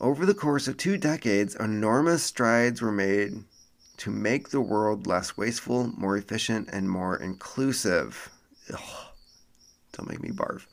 Over 0.00 0.26
the 0.26 0.34
course 0.34 0.68
of 0.68 0.76
two 0.76 0.98
decades, 0.98 1.54
enormous 1.54 2.22
strides 2.22 2.82
were 2.82 2.92
made 2.92 3.44
to 3.98 4.10
make 4.10 4.50
the 4.50 4.60
world 4.60 5.06
less 5.06 5.36
wasteful, 5.36 5.92
more 5.98 6.16
efficient, 6.16 6.68
and 6.72 6.90
more 6.90 7.16
inclusive. 7.16 8.30
Ugh, 8.72 9.04
don't 9.92 10.08
make 10.08 10.22
me 10.22 10.30
barf. 10.30 10.66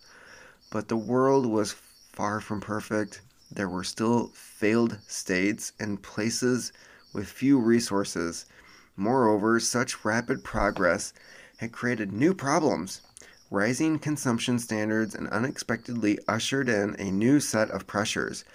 But 0.70 0.90
the 0.90 0.98
world 0.98 1.46
was 1.46 1.76
far 2.14 2.40
from 2.42 2.62
perfect, 2.62 3.22
there 3.58 3.68
were 3.68 3.84
still 3.84 4.28
failed 4.36 5.00
states 5.08 5.74
and 5.80 6.04
places 6.04 6.72
with 7.12 7.28
few 7.28 7.60
resources. 7.60 8.46
Moreover, 8.96 9.60
such 9.60 10.06
rapid 10.06 10.44
progress 10.44 11.12
had 11.58 11.72
created 11.72 12.14
new 12.14 12.36
problems. 12.36 13.02
Rising 13.50 13.98
consumption 13.98 14.60
standards 14.60 15.16
and 15.16 15.28
unexpectedly 15.30 16.20
ushered 16.28 16.70
in 16.70 16.96
a 17.00 17.10
new 17.10 17.40
set 17.40 17.72
of 17.72 17.88
pressures. 17.88 18.46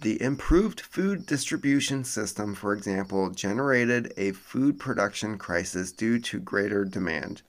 The 0.00 0.22
improved 0.22 0.80
food 0.80 1.26
distribution 1.26 2.02
system, 2.02 2.54
for 2.54 2.72
example, 2.72 3.28
generated 3.28 4.14
a 4.16 4.32
food 4.32 4.78
production 4.78 5.36
crisis 5.36 5.92
due 5.92 6.18
to 6.20 6.40
greater 6.40 6.86
demand. 6.86 7.42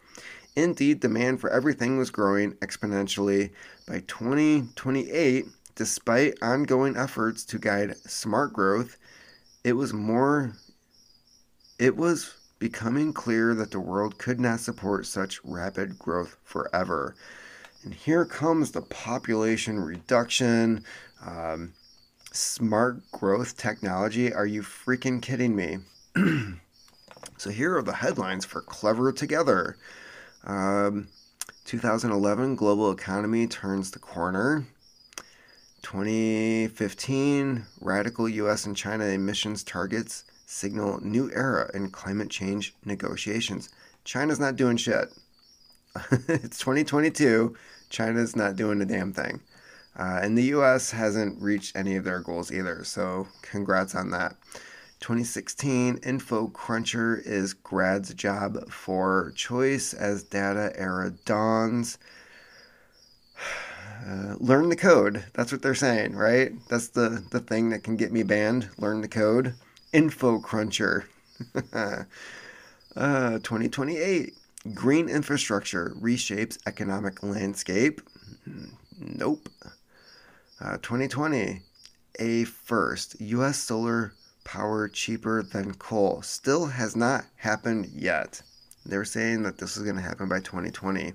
Indeed, 0.57 0.99
demand 0.99 1.39
for 1.39 1.51
everything 1.51 1.97
was 1.97 2.09
growing 2.09 2.53
exponentially. 2.55 3.51
By 3.87 3.99
2028, 4.07 5.45
Despite 5.77 6.41
ongoing 6.41 6.97
efforts 6.97 7.45
to 7.45 7.59
guide 7.59 7.97
smart 7.97 8.51
growth, 8.51 8.97
it 9.63 9.73
was 9.73 9.93
more 9.93 10.53
it 11.77 11.95
was 11.95 12.33
becoming 12.57 13.13
clear 13.13 13.53
that 13.53 13.69
the 13.69 13.79
world 13.79 14.17
could 14.17 14.39
not 14.39 14.59
support 14.59 15.05
such 15.05 15.39
rapid 15.43 15.99
growth 15.99 16.35
forever. 16.43 17.13
And 17.83 17.93
here 17.93 18.25
comes 18.25 18.71
the 18.71 18.81
population 18.81 19.79
reduction, 19.79 20.83
um, 21.23 21.73
smart 22.31 23.11
growth 23.11 23.55
technology. 23.55 24.33
Are 24.33 24.47
you 24.47 24.63
freaking 24.63 25.21
kidding 25.21 25.55
me? 25.55 25.77
so 27.37 27.51
here 27.51 27.77
are 27.77 27.83
the 27.83 27.93
headlines 27.93 28.45
for 28.45 28.61
Clever 28.61 29.11
Together. 29.11 29.77
Um, 30.43 31.09
2011 31.65 32.55
global 32.55 32.91
economy 32.91 33.45
turns 33.45 33.91
the 33.91 33.99
corner. 33.99 34.65
2015 35.91 37.65
radical 37.79 38.27
US 38.27 38.65
and 38.65 38.75
China 38.75 39.05
emissions 39.05 39.63
targets 39.63 40.25
signal 40.45 40.99
new 41.01 41.31
era 41.31 41.71
in 41.73 41.89
climate 41.91 42.29
change 42.29 42.75
negotiations. 42.83 43.69
China's 44.03 44.37
not 44.37 44.57
doing 44.57 44.75
shit. 44.75 45.07
it's 46.27 46.59
2022. 46.59 47.55
China's 47.89 48.35
not 48.35 48.57
doing 48.57 48.81
a 48.81 48.85
damn 48.85 49.13
thing. 49.13 49.39
Uh, 49.97 50.19
and 50.21 50.37
the 50.37 50.51
US 50.57 50.91
hasn't 50.91 51.41
reached 51.41 51.73
any 51.77 51.95
of 51.95 52.03
their 52.03 52.19
goals 52.19 52.51
either. 52.51 52.83
So, 52.83 53.25
congrats 53.41 53.95
on 53.95 54.11
that. 54.11 54.35
2016 54.99 56.01
Info 56.03 56.49
Cruncher 56.49 57.21
is 57.25 57.53
grad's 57.53 58.13
job 58.13 58.69
for 58.69 59.31
choice 59.37 59.93
as 59.93 60.23
data 60.23 60.73
era 60.75 61.13
dawns. 61.23 61.97
Uh, 64.05 64.35
learn 64.39 64.69
the 64.69 64.75
code. 64.75 65.23
That's 65.33 65.51
what 65.51 65.61
they're 65.61 65.75
saying, 65.75 66.15
right? 66.15 66.51
That's 66.69 66.89
the, 66.89 67.23
the 67.31 67.39
thing 67.39 67.69
that 67.69 67.83
can 67.83 67.95
get 67.95 68.11
me 68.11 68.23
banned. 68.23 68.69
Learn 68.77 69.01
the 69.01 69.07
code. 69.07 69.55
Info 69.93 70.39
Cruncher. 70.39 71.07
uh, 71.73 72.03
2028. 72.95 74.33
Green 74.73 75.07
infrastructure 75.07 75.95
reshapes 75.99 76.57
economic 76.67 77.23
landscape. 77.23 78.01
Nope. 78.99 79.49
Uh, 80.59 80.77
2020. 80.77 81.61
A 82.19 82.43
first. 82.45 83.19
U.S. 83.21 83.57
solar 83.57 84.13
power 84.43 84.87
cheaper 84.87 85.43
than 85.43 85.73
coal. 85.75 86.21
Still 86.21 86.65
has 86.65 86.95
not 86.95 87.25
happened 87.35 87.89
yet. 87.93 88.41
They're 88.85 89.05
saying 89.05 89.43
that 89.43 89.57
this 89.57 89.75
is 89.77 89.83
going 89.83 89.97
to 89.97 90.01
happen 90.01 90.29
by 90.29 90.39
2020. 90.39 91.13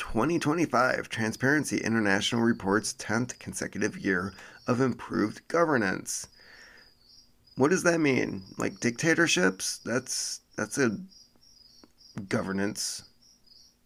2025 0.00 1.10
Transparency 1.10 1.76
International 1.76 2.40
reports 2.40 2.94
10th 2.94 3.38
consecutive 3.38 3.98
year 3.98 4.32
of 4.66 4.80
improved 4.80 5.46
governance. 5.46 6.26
What 7.56 7.70
does 7.70 7.82
that 7.82 8.00
mean? 8.00 8.42
Like 8.56 8.80
dictatorships? 8.80 9.78
That's 9.84 10.40
that's 10.56 10.78
a 10.78 10.96
governance 12.28 13.02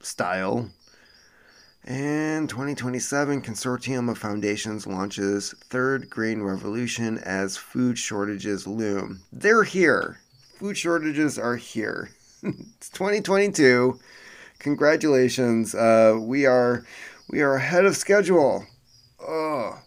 style. 0.00 0.70
And 1.85 2.48
2027 2.48 3.42
consortium 3.42 4.09
of 4.09 4.16
foundations 4.16 4.87
launches 4.87 5.53
third 5.64 6.09
green 6.09 6.42
revolution 6.42 7.18
as 7.18 7.57
food 7.57 7.98
shortages 7.98 8.68
loom. 8.68 9.22
They're 9.33 9.64
here. 9.64 10.20
Food 10.59 10.79
shortages 10.79 11.40
are 11.40 11.57
here. 11.57 12.11
it's 12.44 12.88
2022. 12.90 13.98
Congratulations. 14.64 15.74
Uh, 15.74 16.16
we 16.18 16.46
are 16.46 16.87
we 17.29 17.42
are 17.42 17.55
ahead 17.55 17.85
of 17.85 17.98
schedule. 17.98 18.64
Oh, 19.20 19.79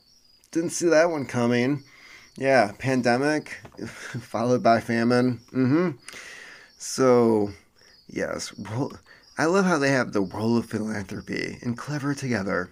didn't 0.51 0.69
see 0.69 0.87
that 0.89 1.09
one 1.09 1.25
coming. 1.25 1.83
Yeah, 2.37 2.73
pandemic 2.77 3.57
followed 3.87 4.61
by 4.61 4.79
famine. 4.79 5.39
Mm-hmm. 5.51 5.97
So, 6.77 7.49
yes, 8.07 8.53
I 9.39 9.45
love 9.45 9.65
how 9.65 9.79
they 9.79 9.89
have 9.89 10.13
the 10.13 10.21
role 10.21 10.57
of 10.57 10.67
philanthropy 10.67 11.57
and 11.63 11.75
clever 11.75 12.13
together. 12.13 12.69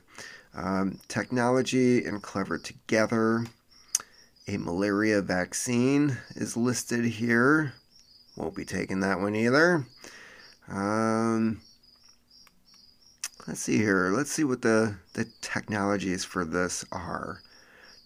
Um, 0.53 0.99
technology 1.07 2.05
and 2.05 2.21
clever 2.21 2.59
together. 2.59 3.47
A 4.47 4.57
malaria 4.57 5.23
vaccine 5.23 6.19
is 6.35 6.55
listed 6.55 7.03
here. 7.05 7.73
Won't 8.37 8.55
be 8.55 8.63
taking 8.63 8.99
that 8.99 9.19
one 9.19 9.35
either. 9.35 9.87
Um, 10.67 11.61
let's 13.47 13.61
see 13.61 13.77
here. 13.77 14.11
Let's 14.11 14.31
see 14.31 14.43
what 14.43 14.61
the, 14.61 14.95
the 15.13 15.25
technologies 15.41 16.23
for 16.23 16.45
this 16.45 16.85
are. 16.91 17.41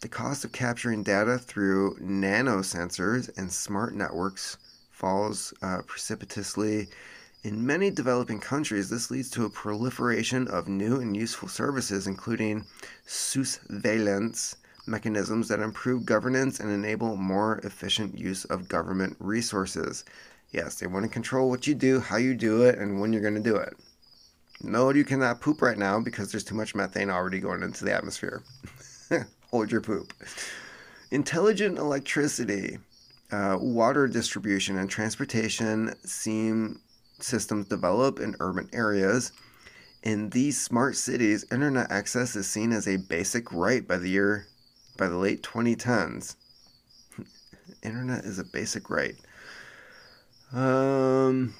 The 0.01 0.07
cost 0.07 0.45
of 0.45 0.51
capturing 0.51 1.03
data 1.03 1.37
through 1.37 1.97
nanosensors 1.99 3.29
and 3.37 3.51
smart 3.51 3.93
networks 3.93 4.57
falls 4.91 5.53
uh, 5.61 5.81
precipitously 5.85 6.87
in 7.41 7.65
many 7.65 7.89
developing 7.89 8.41
countries, 8.41 8.89
this 8.89 9.09
leads 9.09 9.29
to 9.31 9.45
a 9.45 9.49
proliferation 9.49 10.45
of 10.49 10.67
new 10.67 10.99
and 10.99 11.15
useful 11.15 11.47
services, 11.47 12.05
including 12.05 12.65
surveillance 13.05 14.57
mechanisms 14.85 15.47
that 15.47 15.61
improve 15.61 16.05
governance 16.05 16.59
and 16.59 16.69
enable 16.69 17.15
more 17.15 17.59
efficient 17.59 18.17
use 18.17 18.43
of 18.45 18.67
government 18.67 19.15
resources. 19.19 20.03
Yes, 20.51 20.75
they 20.75 20.87
want 20.87 21.05
to 21.05 21.09
control 21.09 21.49
what 21.49 21.65
you 21.65 21.75
do, 21.75 22.01
how 22.01 22.17
you 22.17 22.35
do 22.35 22.63
it, 22.63 22.77
and 22.77 22.99
when 22.99 23.13
you're 23.13 23.21
going 23.21 23.35
to 23.35 23.39
do 23.39 23.55
it. 23.55 23.73
No, 24.61 24.89
you 24.89 25.05
cannot 25.05 25.41
poop 25.41 25.61
right 25.61 25.77
now 25.77 25.99
because 25.99 26.31
there's 26.31 26.43
too 26.43 26.55
much 26.55 26.75
methane 26.75 27.09
already 27.09 27.39
going 27.39 27.63
into 27.63 27.85
the 27.85 27.93
atmosphere. 27.93 28.43
Hold 29.51 29.71
your 29.71 29.81
poop. 29.81 30.13
Intelligent 31.11 31.77
electricity, 31.77 32.77
uh, 33.31 33.57
water 33.59 34.07
distribution, 34.07 34.77
and 34.77 34.89
transportation 34.89 35.93
seem 36.03 36.81
systems 37.19 37.67
develop 37.67 38.19
in 38.19 38.35
urban 38.39 38.69
areas. 38.73 39.31
In 40.03 40.29
these 40.29 40.59
smart 40.59 40.95
cities, 40.95 41.45
internet 41.51 41.91
access 41.91 42.35
is 42.35 42.47
seen 42.47 42.71
as 42.71 42.87
a 42.87 42.97
basic 42.97 43.51
right 43.51 43.87
by 43.87 43.97
the 43.97 44.09
year 44.09 44.45
by 44.97 45.07
the 45.07 45.17
late 45.17 45.41
2010s. 45.41 46.35
internet 47.83 48.25
is 48.25 48.39
a 48.39 48.43
basic 48.43 48.89
right. 48.89 49.15
Um, 50.51 51.53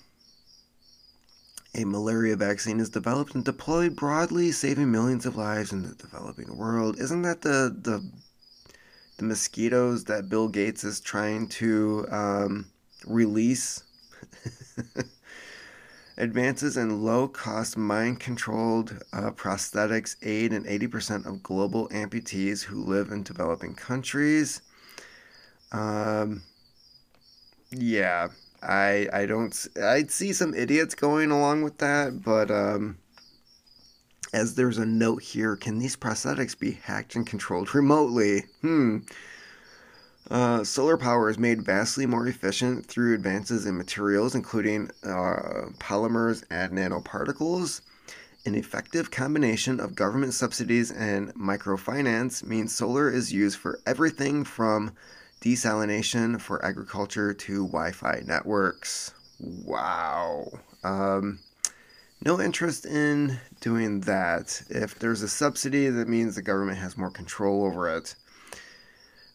a 1.80 1.86
malaria 1.86 2.36
vaccine 2.36 2.80
is 2.80 2.90
developed 2.90 3.36
and 3.36 3.46
deployed 3.46 3.96
broadly, 3.96 4.52
saving 4.52 4.92
millions 4.92 5.26
of 5.26 5.38
lives 5.38 5.72
in 5.72 5.84
the 5.84 5.96
developing 5.96 6.58
world. 6.58 7.00
Isn't 7.00 7.22
that 7.22 7.42
the 7.42 7.76
the 7.82 8.12
the 9.18 9.26
mosquitoes 9.26 10.06
that 10.06 10.30
Bill 10.30 10.48
Gates 10.48 10.84
is 10.84 11.00
trying 11.00 11.48
to 11.50 12.06
um, 12.12 12.66
release? 13.06 13.84
Advances 16.18 16.76
in 16.76 17.02
low 17.02 17.30
cost 17.30 17.78
mind 17.78 18.20
controlled 18.20 19.02
uh, 19.14 19.32
prosthetics 19.32 20.18
aid 20.22 20.52
in 20.52 20.66
80% 20.66 21.26
of 21.26 21.42
global 21.42 21.88
amputees 21.90 22.62
who 22.62 22.84
live 22.84 23.12
in 23.12 23.24
developing 23.24 23.74
countries. 23.74 24.62
Um, 25.72 26.44
yeah, 27.72 28.28
I 28.62 29.08
I 29.14 29.26
don't 29.26 29.68
I'd 29.82 30.12
see 30.12 30.34
some 30.34 30.54
idiots 30.54 30.96
going 30.96 31.32
along 31.32 31.64
with 31.64 31.78
that, 31.80 32.22
but 32.24 32.52
um, 32.52 32.98
as 34.34 34.56
there's 34.56 34.78
a 34.78 34.86
note 34.86 35.24
here, 35.24 35.56
can 35.56 35.80
these 35.80 35.96
prosthetics 35.96 36.58
be 36.58 36.72
hacked 36.72 37.16
and 37.16 37.26
controlled 37.26 37.74
remotely? 37.74 38.44
Hmm. 38.62 39.00
Uh, 40.30 40.64
solar 40.64 40.96
power 40.98 41.30
is 41.30 41.40
made 41.40 41.66
vastly 41.66 42.06
more 42.06 42.28
efficient 42.28 42.86
through 42.86 43.16
advances 43.16 43.66
in 43.66 43.76
materials, 43.76 44.36
including 44.36 44.92
uh, 45.04 45.72
polymers 45.80 46.44
and 46.52 46.74
nanoparticles. 46.74 47.82
An 48.46 48.54
effective 48.54 49.10
combination 49.10 49.80
of 49.80 49.96
government 49.96 50.34
subsidies 50.34 50.92
and 50.92 51.34
microfinance 51.34 52.44
means 52.44 52.76
solar 52.76 53.10
is 53.10 53.34
used 53.34 53.58
for 53.58 53.80
everything 53.88 54.44
from 54.44 54.92
desalination 55.42 56.40
for 56.40 56.64
agriculture 56.64 57.34
to 57.34 57.66
Wi 57.68 57.92
Fi 57.92 58.22
networks. 58.26 59.14
Wow. 59.40 60.48
Um, 60.84 61.40
no 62.26 62.42
interest 62.42 62.86
in 62.86 63.40
doing 63.62 64.02
that. 64.02 64.62
If 64.70 65.00
there's 65.00 65.22
a 65.22 65.30
subsidy, 65.30 65.88
that 65.90 66.08
means 66.08 66.36
the 66.36 66.42
government 66.42 66.78
has 66.80 66.98
more 66.98 67.10
control 67.12 67.66
over 67.66 67.90
it. 67.96 68.16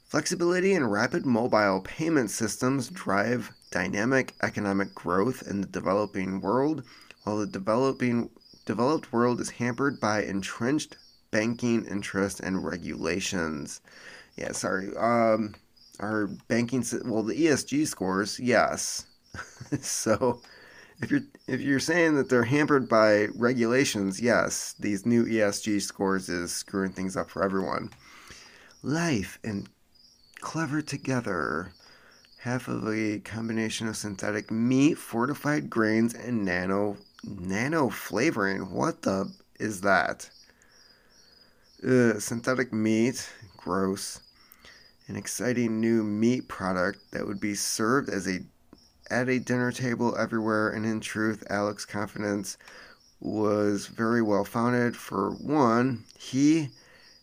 Flexibility 0.05 0.75
and 0.75 0.93
rapid 0.93 1.25
mobile 1.25 1.81
payment 1.81 2.31
systems 2.31 2.89
drive 2.89 3.51
dynamic 3.71 4.35
economic 4.43 4.95
growth 4.95 5.43
in 5.49 5.61
the 5.61 5.67
developing 5.67 6.41
world, 6.41 6.85
while 7.23 7.39
the 7.39 7.47
developing 7.47 8.31
developed 8.67 9.13
world 9.13 9.41
is 9.41 9.51
hampered 9.51 9.99
by 9.99 10.23
entrenched 10.23 10.97
banking 11.31 11.85
interest 11.87 12.41
and 12.41 12.65
regulations. 12.65 13.81
Yeah, 14.37 14.53
sorry. 14.53 14.95
Um, 14.97 15.55
our 16.01 16.29
banking 16.49 16.85
well 17.05 17.23
the 17.23 17.35
ESG 17.35 17.87
scores, 17.87 18.39
yes. 18.41 19.07
so 19.81 20.41
if 21.01 21.11
you're 21.11 21.23
if 21.47 21.61
you're 21.61 21.81
saying 21.81 22.17
that 22.17 22.29
they're 22.29 22.45
hampered 22.45 22.89
by 22.89 23.27
regulations, 23.35 24.21
yes, 24.21 24.75
these 24.79 25.05
new 25.07 25.25
ESG 25.25 25.83
scores 25.83 26.29
is 26.29 26.53
screwing 26.53 26.93
things 26.93 27.17
up 27.17 27.31
for 27.31 27.43
everyone. 27.43 27.91
Life 28.83 29.39
and 29.45 29.69
clever 30.41 30.83
together. 30.83 31.73
Half 32.39 32.69
of 32.69 32.87
a 32.87 33.21
combination 33.21 33.89
of 33.89 33.97
synthetic 33.97 34.51
meat, 34.51 34.99
fortified 34.99 35.71
grains, 35.71 36.13
and 36.13 36.45
nano 36.45 36.99
nano 37.25 37.89
flavoring. 37.89 38.71
What 38.71 39.03
the 39.03 39.33
is 39.59 39.81
that? 39.81 40.29
Ugh, 41.83 42.21
synthetic 42.21 42.73
meat, 42.73 43.29
gross. 43.57 44.21
An 45.07 45.17
exciting 45.17 45.81
new 45.81 46.03
meat 46.03 46.49
product 46.49 47.11
that 47.13 47.27
would 47.27 47.41
be 47.41 47.55
served 47.55 48.09
as 48.09 48.27
a 48.27 48.41
at 49.11 49.29
a 49.29 49.39
dinner 49.39 49.71
table 49.71 50.17
everywhere. 50.17 50.71
And 50.71 50.87
in 50.87 51.01
truth, 51.01 51.45
Alex's 51.51 51.87
confidence 51.87 52.57
was 53.21 53.87
very 53.87 54.23
well 54.23 54.45
founded. 54.45 54.97
For 54.97 55.31
one, 55.33 56.05
he 56.19 56.71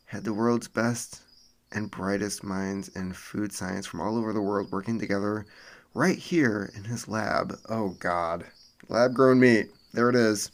had 0.05 0.23
the 0.23 0.33
world's 0.33 0.67
best 0.67 1.21
and 1.71 1.89
brightest 1.89 2.43
minds 2.43 2.89
in 2.89 3.13
food 3.13 3.53
science 3.53 3.85
from 3.85 4.01
all 4.01 4.17
over 4.17 4.33
the 4.33 4.41
world 4.41 4.71
working 4.71 4.99
together 4.99 5.45
right 5.93 6.17
here 6.17 6.71
in 6.75 6.83
his 6.83 7.07
lab. 7.07 7.57
Oh, 7.69 7.95
God. 7.99 8.45
Lab 8.89 9.13
grown 9.13 9.39
meat. 9.39 9.71
There 9.93 10.09
it 10.09 10.15
is. 10.15 10.51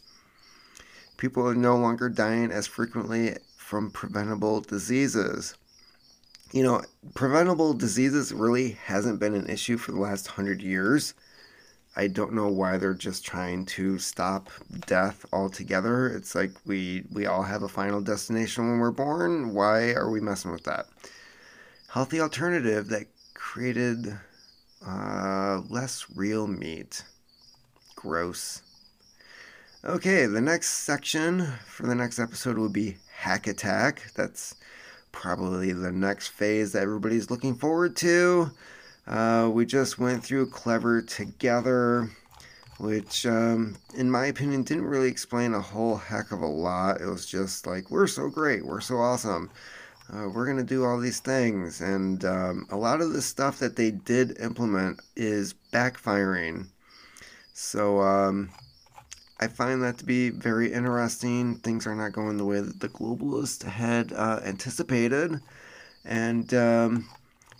People 1.17 1.47
are 1.47 1.55
no 1.55 1.75
longer 1.77 2.09
dying 2.09 2.51
as 2.51 2.67
frequently 2.67 3.35
from 3.55 3.89
preventable 3.89 4.61
diseases. 4.61 5.55
You 6.53 6.63
know, 6.63 6.81
preventable 7.13 7.73
diseases 7.73 8.33
really 8.33 8.71
hasn't 8.85 9.19
been 9.19 9.35
an 9.35 9.49
issue 9.49 9.77
for 9.77 9.91
the 9.91 9.99
last 9.99 10.27
hundred 10.27 10.61
years. 10.61 11.13
I 11.95 12.07
don't 12.07 12.33
know 12.33 12.47
why 12.47 12.77
they're 12.77 12.93
just 12.93 13.25
trying 13.25 13.65
to 13.65 13.97
stop 13.97 14.49
death 14.85 15.25
altogether. 15.33 16.07
It's 16.07 16.35
like 16.35 16.51
we 16.65 17.03
we 17.11 17.25
all 17.25 17.43
have 17.43 17.63
a 17.63 17.67
final 17.67 18.01
destination 18.01 18.69
when 18.69 18.79
we're 18.79 18.91
born. 18.91 19.53
Why 19.53 19.93
are 19.93 20.09
we 20.09 20.21
messing 20.21 20.51
with 20.51 20.63
that? 20.63 20.85
Healthy 21.89 22.21
alternative 22.21 22.87
that 22.89 23.07
created 23.33 24.17
uh, 24.85 25.61
less 25.69 26.05
real 26.15 26.47
meat. 26.47 27.03
Gross. 27.95 28.61
Okay, 29.83 30.27
the 30.27 30.41
next 30.41 30.69
section 30.85 31.47
for 31.65 31.87
the 31.87 31.95
next 31.95 32.19
episode 32.19 32.57
will 32.57 32.69
be 32.69 32.97
Hack 33.11 33.47
Attack. 33.47 34.11
That's 34.15 34.55
probably 35.17 35.73
the 35.73 35.91
next 35.91 36.29
phase 36.29 36.71
that 36.71 36.83
everybody's 36.83 37.29
looking 37.29 37.55
forward 37.55 37.95
to. 37.97 38.51
Uh, 39.07 39.49
we 39.51 39.65
just 39.65 39.97
went 39.97 40.23
through 40.23 40.49
Clever 40.49 41.01
together, 41.01 42.09
which, 42.77 43.25
um, 43.25 43.75
in 43.95 44.11
my 44.11 44.27
opinion, 44.27 44.63
didn't 44.63 44.85
really 44.85 45.09
explain 45.09 45.53
a 45.53 45.61
whole 45.61 45.97
heck 45.97 46.31
of 46.31 46.41
a 46.41 46.47
lot. 46.47 47.01
It 47.01 47.07
was 47.07 47.25
just 47.25 47.65
like, 47.65 47.89
we're 47.89 48.07
so 48.07 48.29
great, 48.29 48.65
we're 48.65 48.81
so 48.81 48.97
awesome 48.97 49.49
uh, 50.13 50.29
we're 50.29 50.45
going 50.45 50.57
to 50.57 50.63
do 50.63 50.85
all 50.85 50.99
these 50.99 51.19
things. 51.19 51.81
And 51.81 52.23
um, 52.23 52.67
a 52.69 52.77
lot 52.77 53.01
of 53.01 53.13
the 53.13 53.21
stuff 53.21 53.59
that 53.59 53.75
they 53.75 53.91
did 53.91 54.39
implement 54.39 55.01
is 55.15 55.55
backfiring. 55.73 56.67
So 57.53 58.01
um, 58.01 58.49
I 59.39 59.47
find 59.47 59.83
that 59.83 59.99
to 59.99 60.05
be 60.05 60.29
very 60.29 60.73
interesting. 60.73 61.55
Things 61.55 61.85
are 61.85 61.95
not 61.95 62.11
going 62.11 62.37
the 62.37 62.45
way 62.45 62.59
that 62.59 62.79
the 62.79 62.89
globalists 62.89 63.63
had 63.63 64.11
uh, 64.13 64.39
anticipated. 64.43 65.39
And 66.03 66.51
um, 66.53 67.09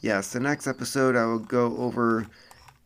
yes, 0.01 0.31
the 0.31 0.39
next 0.39 0.65
episode 0.65 1.15
I 1.15 1.25
will 1.25 1.39
go 1.39 1.77
over 1.77 2.25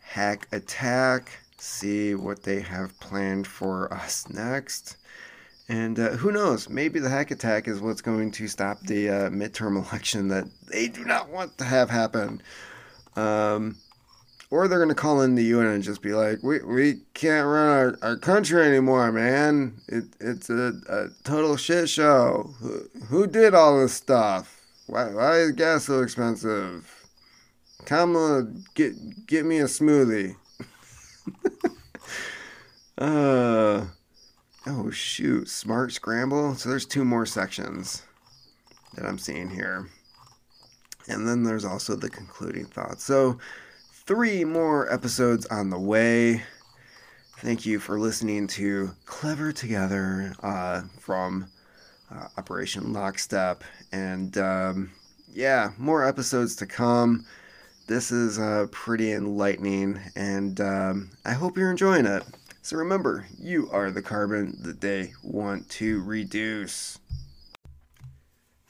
Hack 0.01 0.47
Attack, 0.51 1.31
see 1.57 2.15
what 2.15 2.43
they 2.43 2.59
have 2.59 2.99
planned 2.99 3.47
for 3.47 3.93
us 3.93 4.29
next. 4.29 4.97
And 5.69 5.97
uh, 5.97 6.09
who 6.09 6.33
knows? 6.33 6.67
Maybe 6.67 6.99
the 6.99 7.09
hack 7.09 7.31
attack 7.31 7.69
is 7.69 7.79
what's 7.79 8.01
going 8.01 8.31
to 8.31 8.47
stop 8.49 8.81
the 8.81 9.09
uh, 9.09 9.29
midterm 9.29 9.77
election 9.89 10.27
that 10.27 10.47
they 10.67 10.89
do 10.89 11.05
not 11.05 11.29
want 11.29 11.57
to 11.59 11.63
have 11.63 11.89
happen. 11.89 12.41
Um, 13.15 13.77
or 14.51 14.67
they're 14.67 14.79
going 14.79 14.89
to 14.89 14.95
call 14.95 15.21
in 15.21 15.35
the 15.35 15.43
UN 15.45 15.67
and 15.67 15.83
just 15.83 16.01
be 16.01 16.13
like, 16.13 16.43
we, 16.43 16.59
we 16.59 16.99
can't 17.13 17.47
run 17.47 17.69
our, 17.69 17.97
our 18.01 18.17
country 18.17 18.61
anymore, 18.63 19.11
man. 19.11 19.73
It, 19.87 20.03
it's 20.19 20.49
a, 20.49 20.73
a 20.89 21.07
total 21.23 21.55
shit 21.55 21.89
show. 21.89 22.53
Who, 22.59 22.81
who 23.07 23.27
did 23.27 23.55
all 23.55 23.79
this 23.79 23.93
stuff? 23.93 24.61
Why, 24.87 25.05
why 25.05 25.37
is 25.37 25.53
gas 25.53 25.85
so 25.85 26.01
expensive? 26.01 27.07
Kamala, 27.85 28.43
get, 28.75 29.25
get 29.25 29.45
me 29.45 29.59
a 29.59 29.65
smoothie. 29.65 30.35
uh. 32.97 33.85
Oh 34.67 34.91
shoot, 34.91 35.49
Smart 35.49 35.91
Scramble. 35.91 36.53
So 36.53 36.69
there's 36.69 36.85
two 36.85 37.03
more 37.03 37.25
sections 37.25 38.03
that 38.93 39.05
I'm 39.05 39.17
seeing 39.17 39.49
here. 39.49 39.87
And 41.07 41.27
then 41.27 41.43
there's 41.43 41.65
also 41.65 41.95
the 41.95 42.11
concluding 42.11 42.65
thoughts. 42.65 43.03
So 43.03 43.39
three 44.05 44.43
more 44.43 44.91
episodes 44.91 45.45
on 45.47 45.69
the 45.69 45.79
way. 45.79 46.41
Thank 47.37 47.65
you 47.65 47.79
for 47.79 47.99
listening 47.99 48.47
to 48.47 48.91
Clever 49.05 49.51
Together 49.51 50.33
uh, 50.41 50.81
from 50.99 51.47
uh, 52.11 52.27
Operation 52.37 52.93
Lockstep. 52.93 53.63
And 53.91 54.37
um, 54.37 54.91
yeah, 55.31 55.71
more 55.77 56.07
episodes 56.07 56.55
to 56.57 56.65
come. 56.65 57.25
This 57.87 58.11
is 58.11 58.39
uh, 58.39 58.67
pretty 58.71 59.11
enlightening, 59.11 59.99
and 60.15 60.59
um, 60.61 61.11
I 61.25 61.33
hope 61.33 61.57
you're 61.57 61.71
enjoying 61.71 62.05
it. 62.05 62.23
So 62.61 62.77
remember, 62.77 63.27
you 63.39 63.69
are 63.71 63.91
the 63.91 64.01
carbon 64.01 64.57
that 64.61 64.81
they 64.81 65.13
want 65.23 65.67
to 65.71 66.01
reduce. 66.03 66.99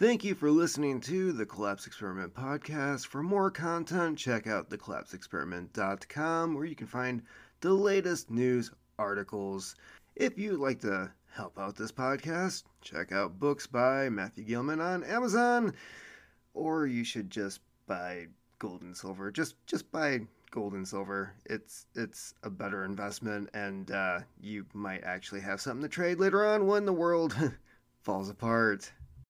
Thank 0.01 0.23
you 0.23 0.33
for 0.33 0.49
listening 0.49 0.99
to 1.01 1.31
the 1.31 1.45
Collapse 1.45 1.85
Experiment 1.85 2.33
podcast. 2.33 3.05
For 3.05 3.21
more 3.21 3.51
content, 3.51 4.17
check 4.17 4.47
out 4.47 4.67
thecollapseexperiment.com 4.71 6.55
where 6.55 6.65
you 6.65 6.75
can 6.75 6.87
find 6.87 7.21
the 7.59 7.71
latest 7.71 8.31
news 8.31 8.71
articles. 8.97 9.75
If 10.15 10.39
you'd 10.39 10.59
like 10.59 10.79
to 10.79 11.11
help 11.31 11.59
out 11.59 11.75
this 11.75 11.91
podcast, 11.91 12.63
check 12.81 13.11
out 13.11 13.39
books 13.39 13.67
by 13.67 14.09
Matthew 14.09 14.43
Gilman 14.43 14.81
on 14.81 15.03
Amazon, 15.03 15.75
or 16.55 16.87
you 16.87 17.03
should 17.03 17.29
just 17.29 17.59
buy 17.85 18.25
gold 18.57 18.81
and 18.81 18.97
silver. 18.97 19.29
Just 19.29 19.53
just 19.67 19.91
buy 19.91 20.21
gold 20.49 20.73
and 20.73 20.87
silver. 20.87 21.35
It's 21.45 21.85
it's 21.93 22.33
a 22.41 22.49
better 22.49 22.85
investment, 22.85 23.51
and 23.53 23.91
uh, 23.91 24.21
you 24.41 24.65
might 24.73 25.03
actually 25.03 25.41
have 25.41 25.61
something 25.61 25.83
to 25.83 25.87
trade 25.87 26.17
later 26.17 26.43
on 26.43 26.65
when 26.65 26.85
the 26.85 26.91
world 26.91 27.35
falls 28.01 28.31
apart. 28.31 28.91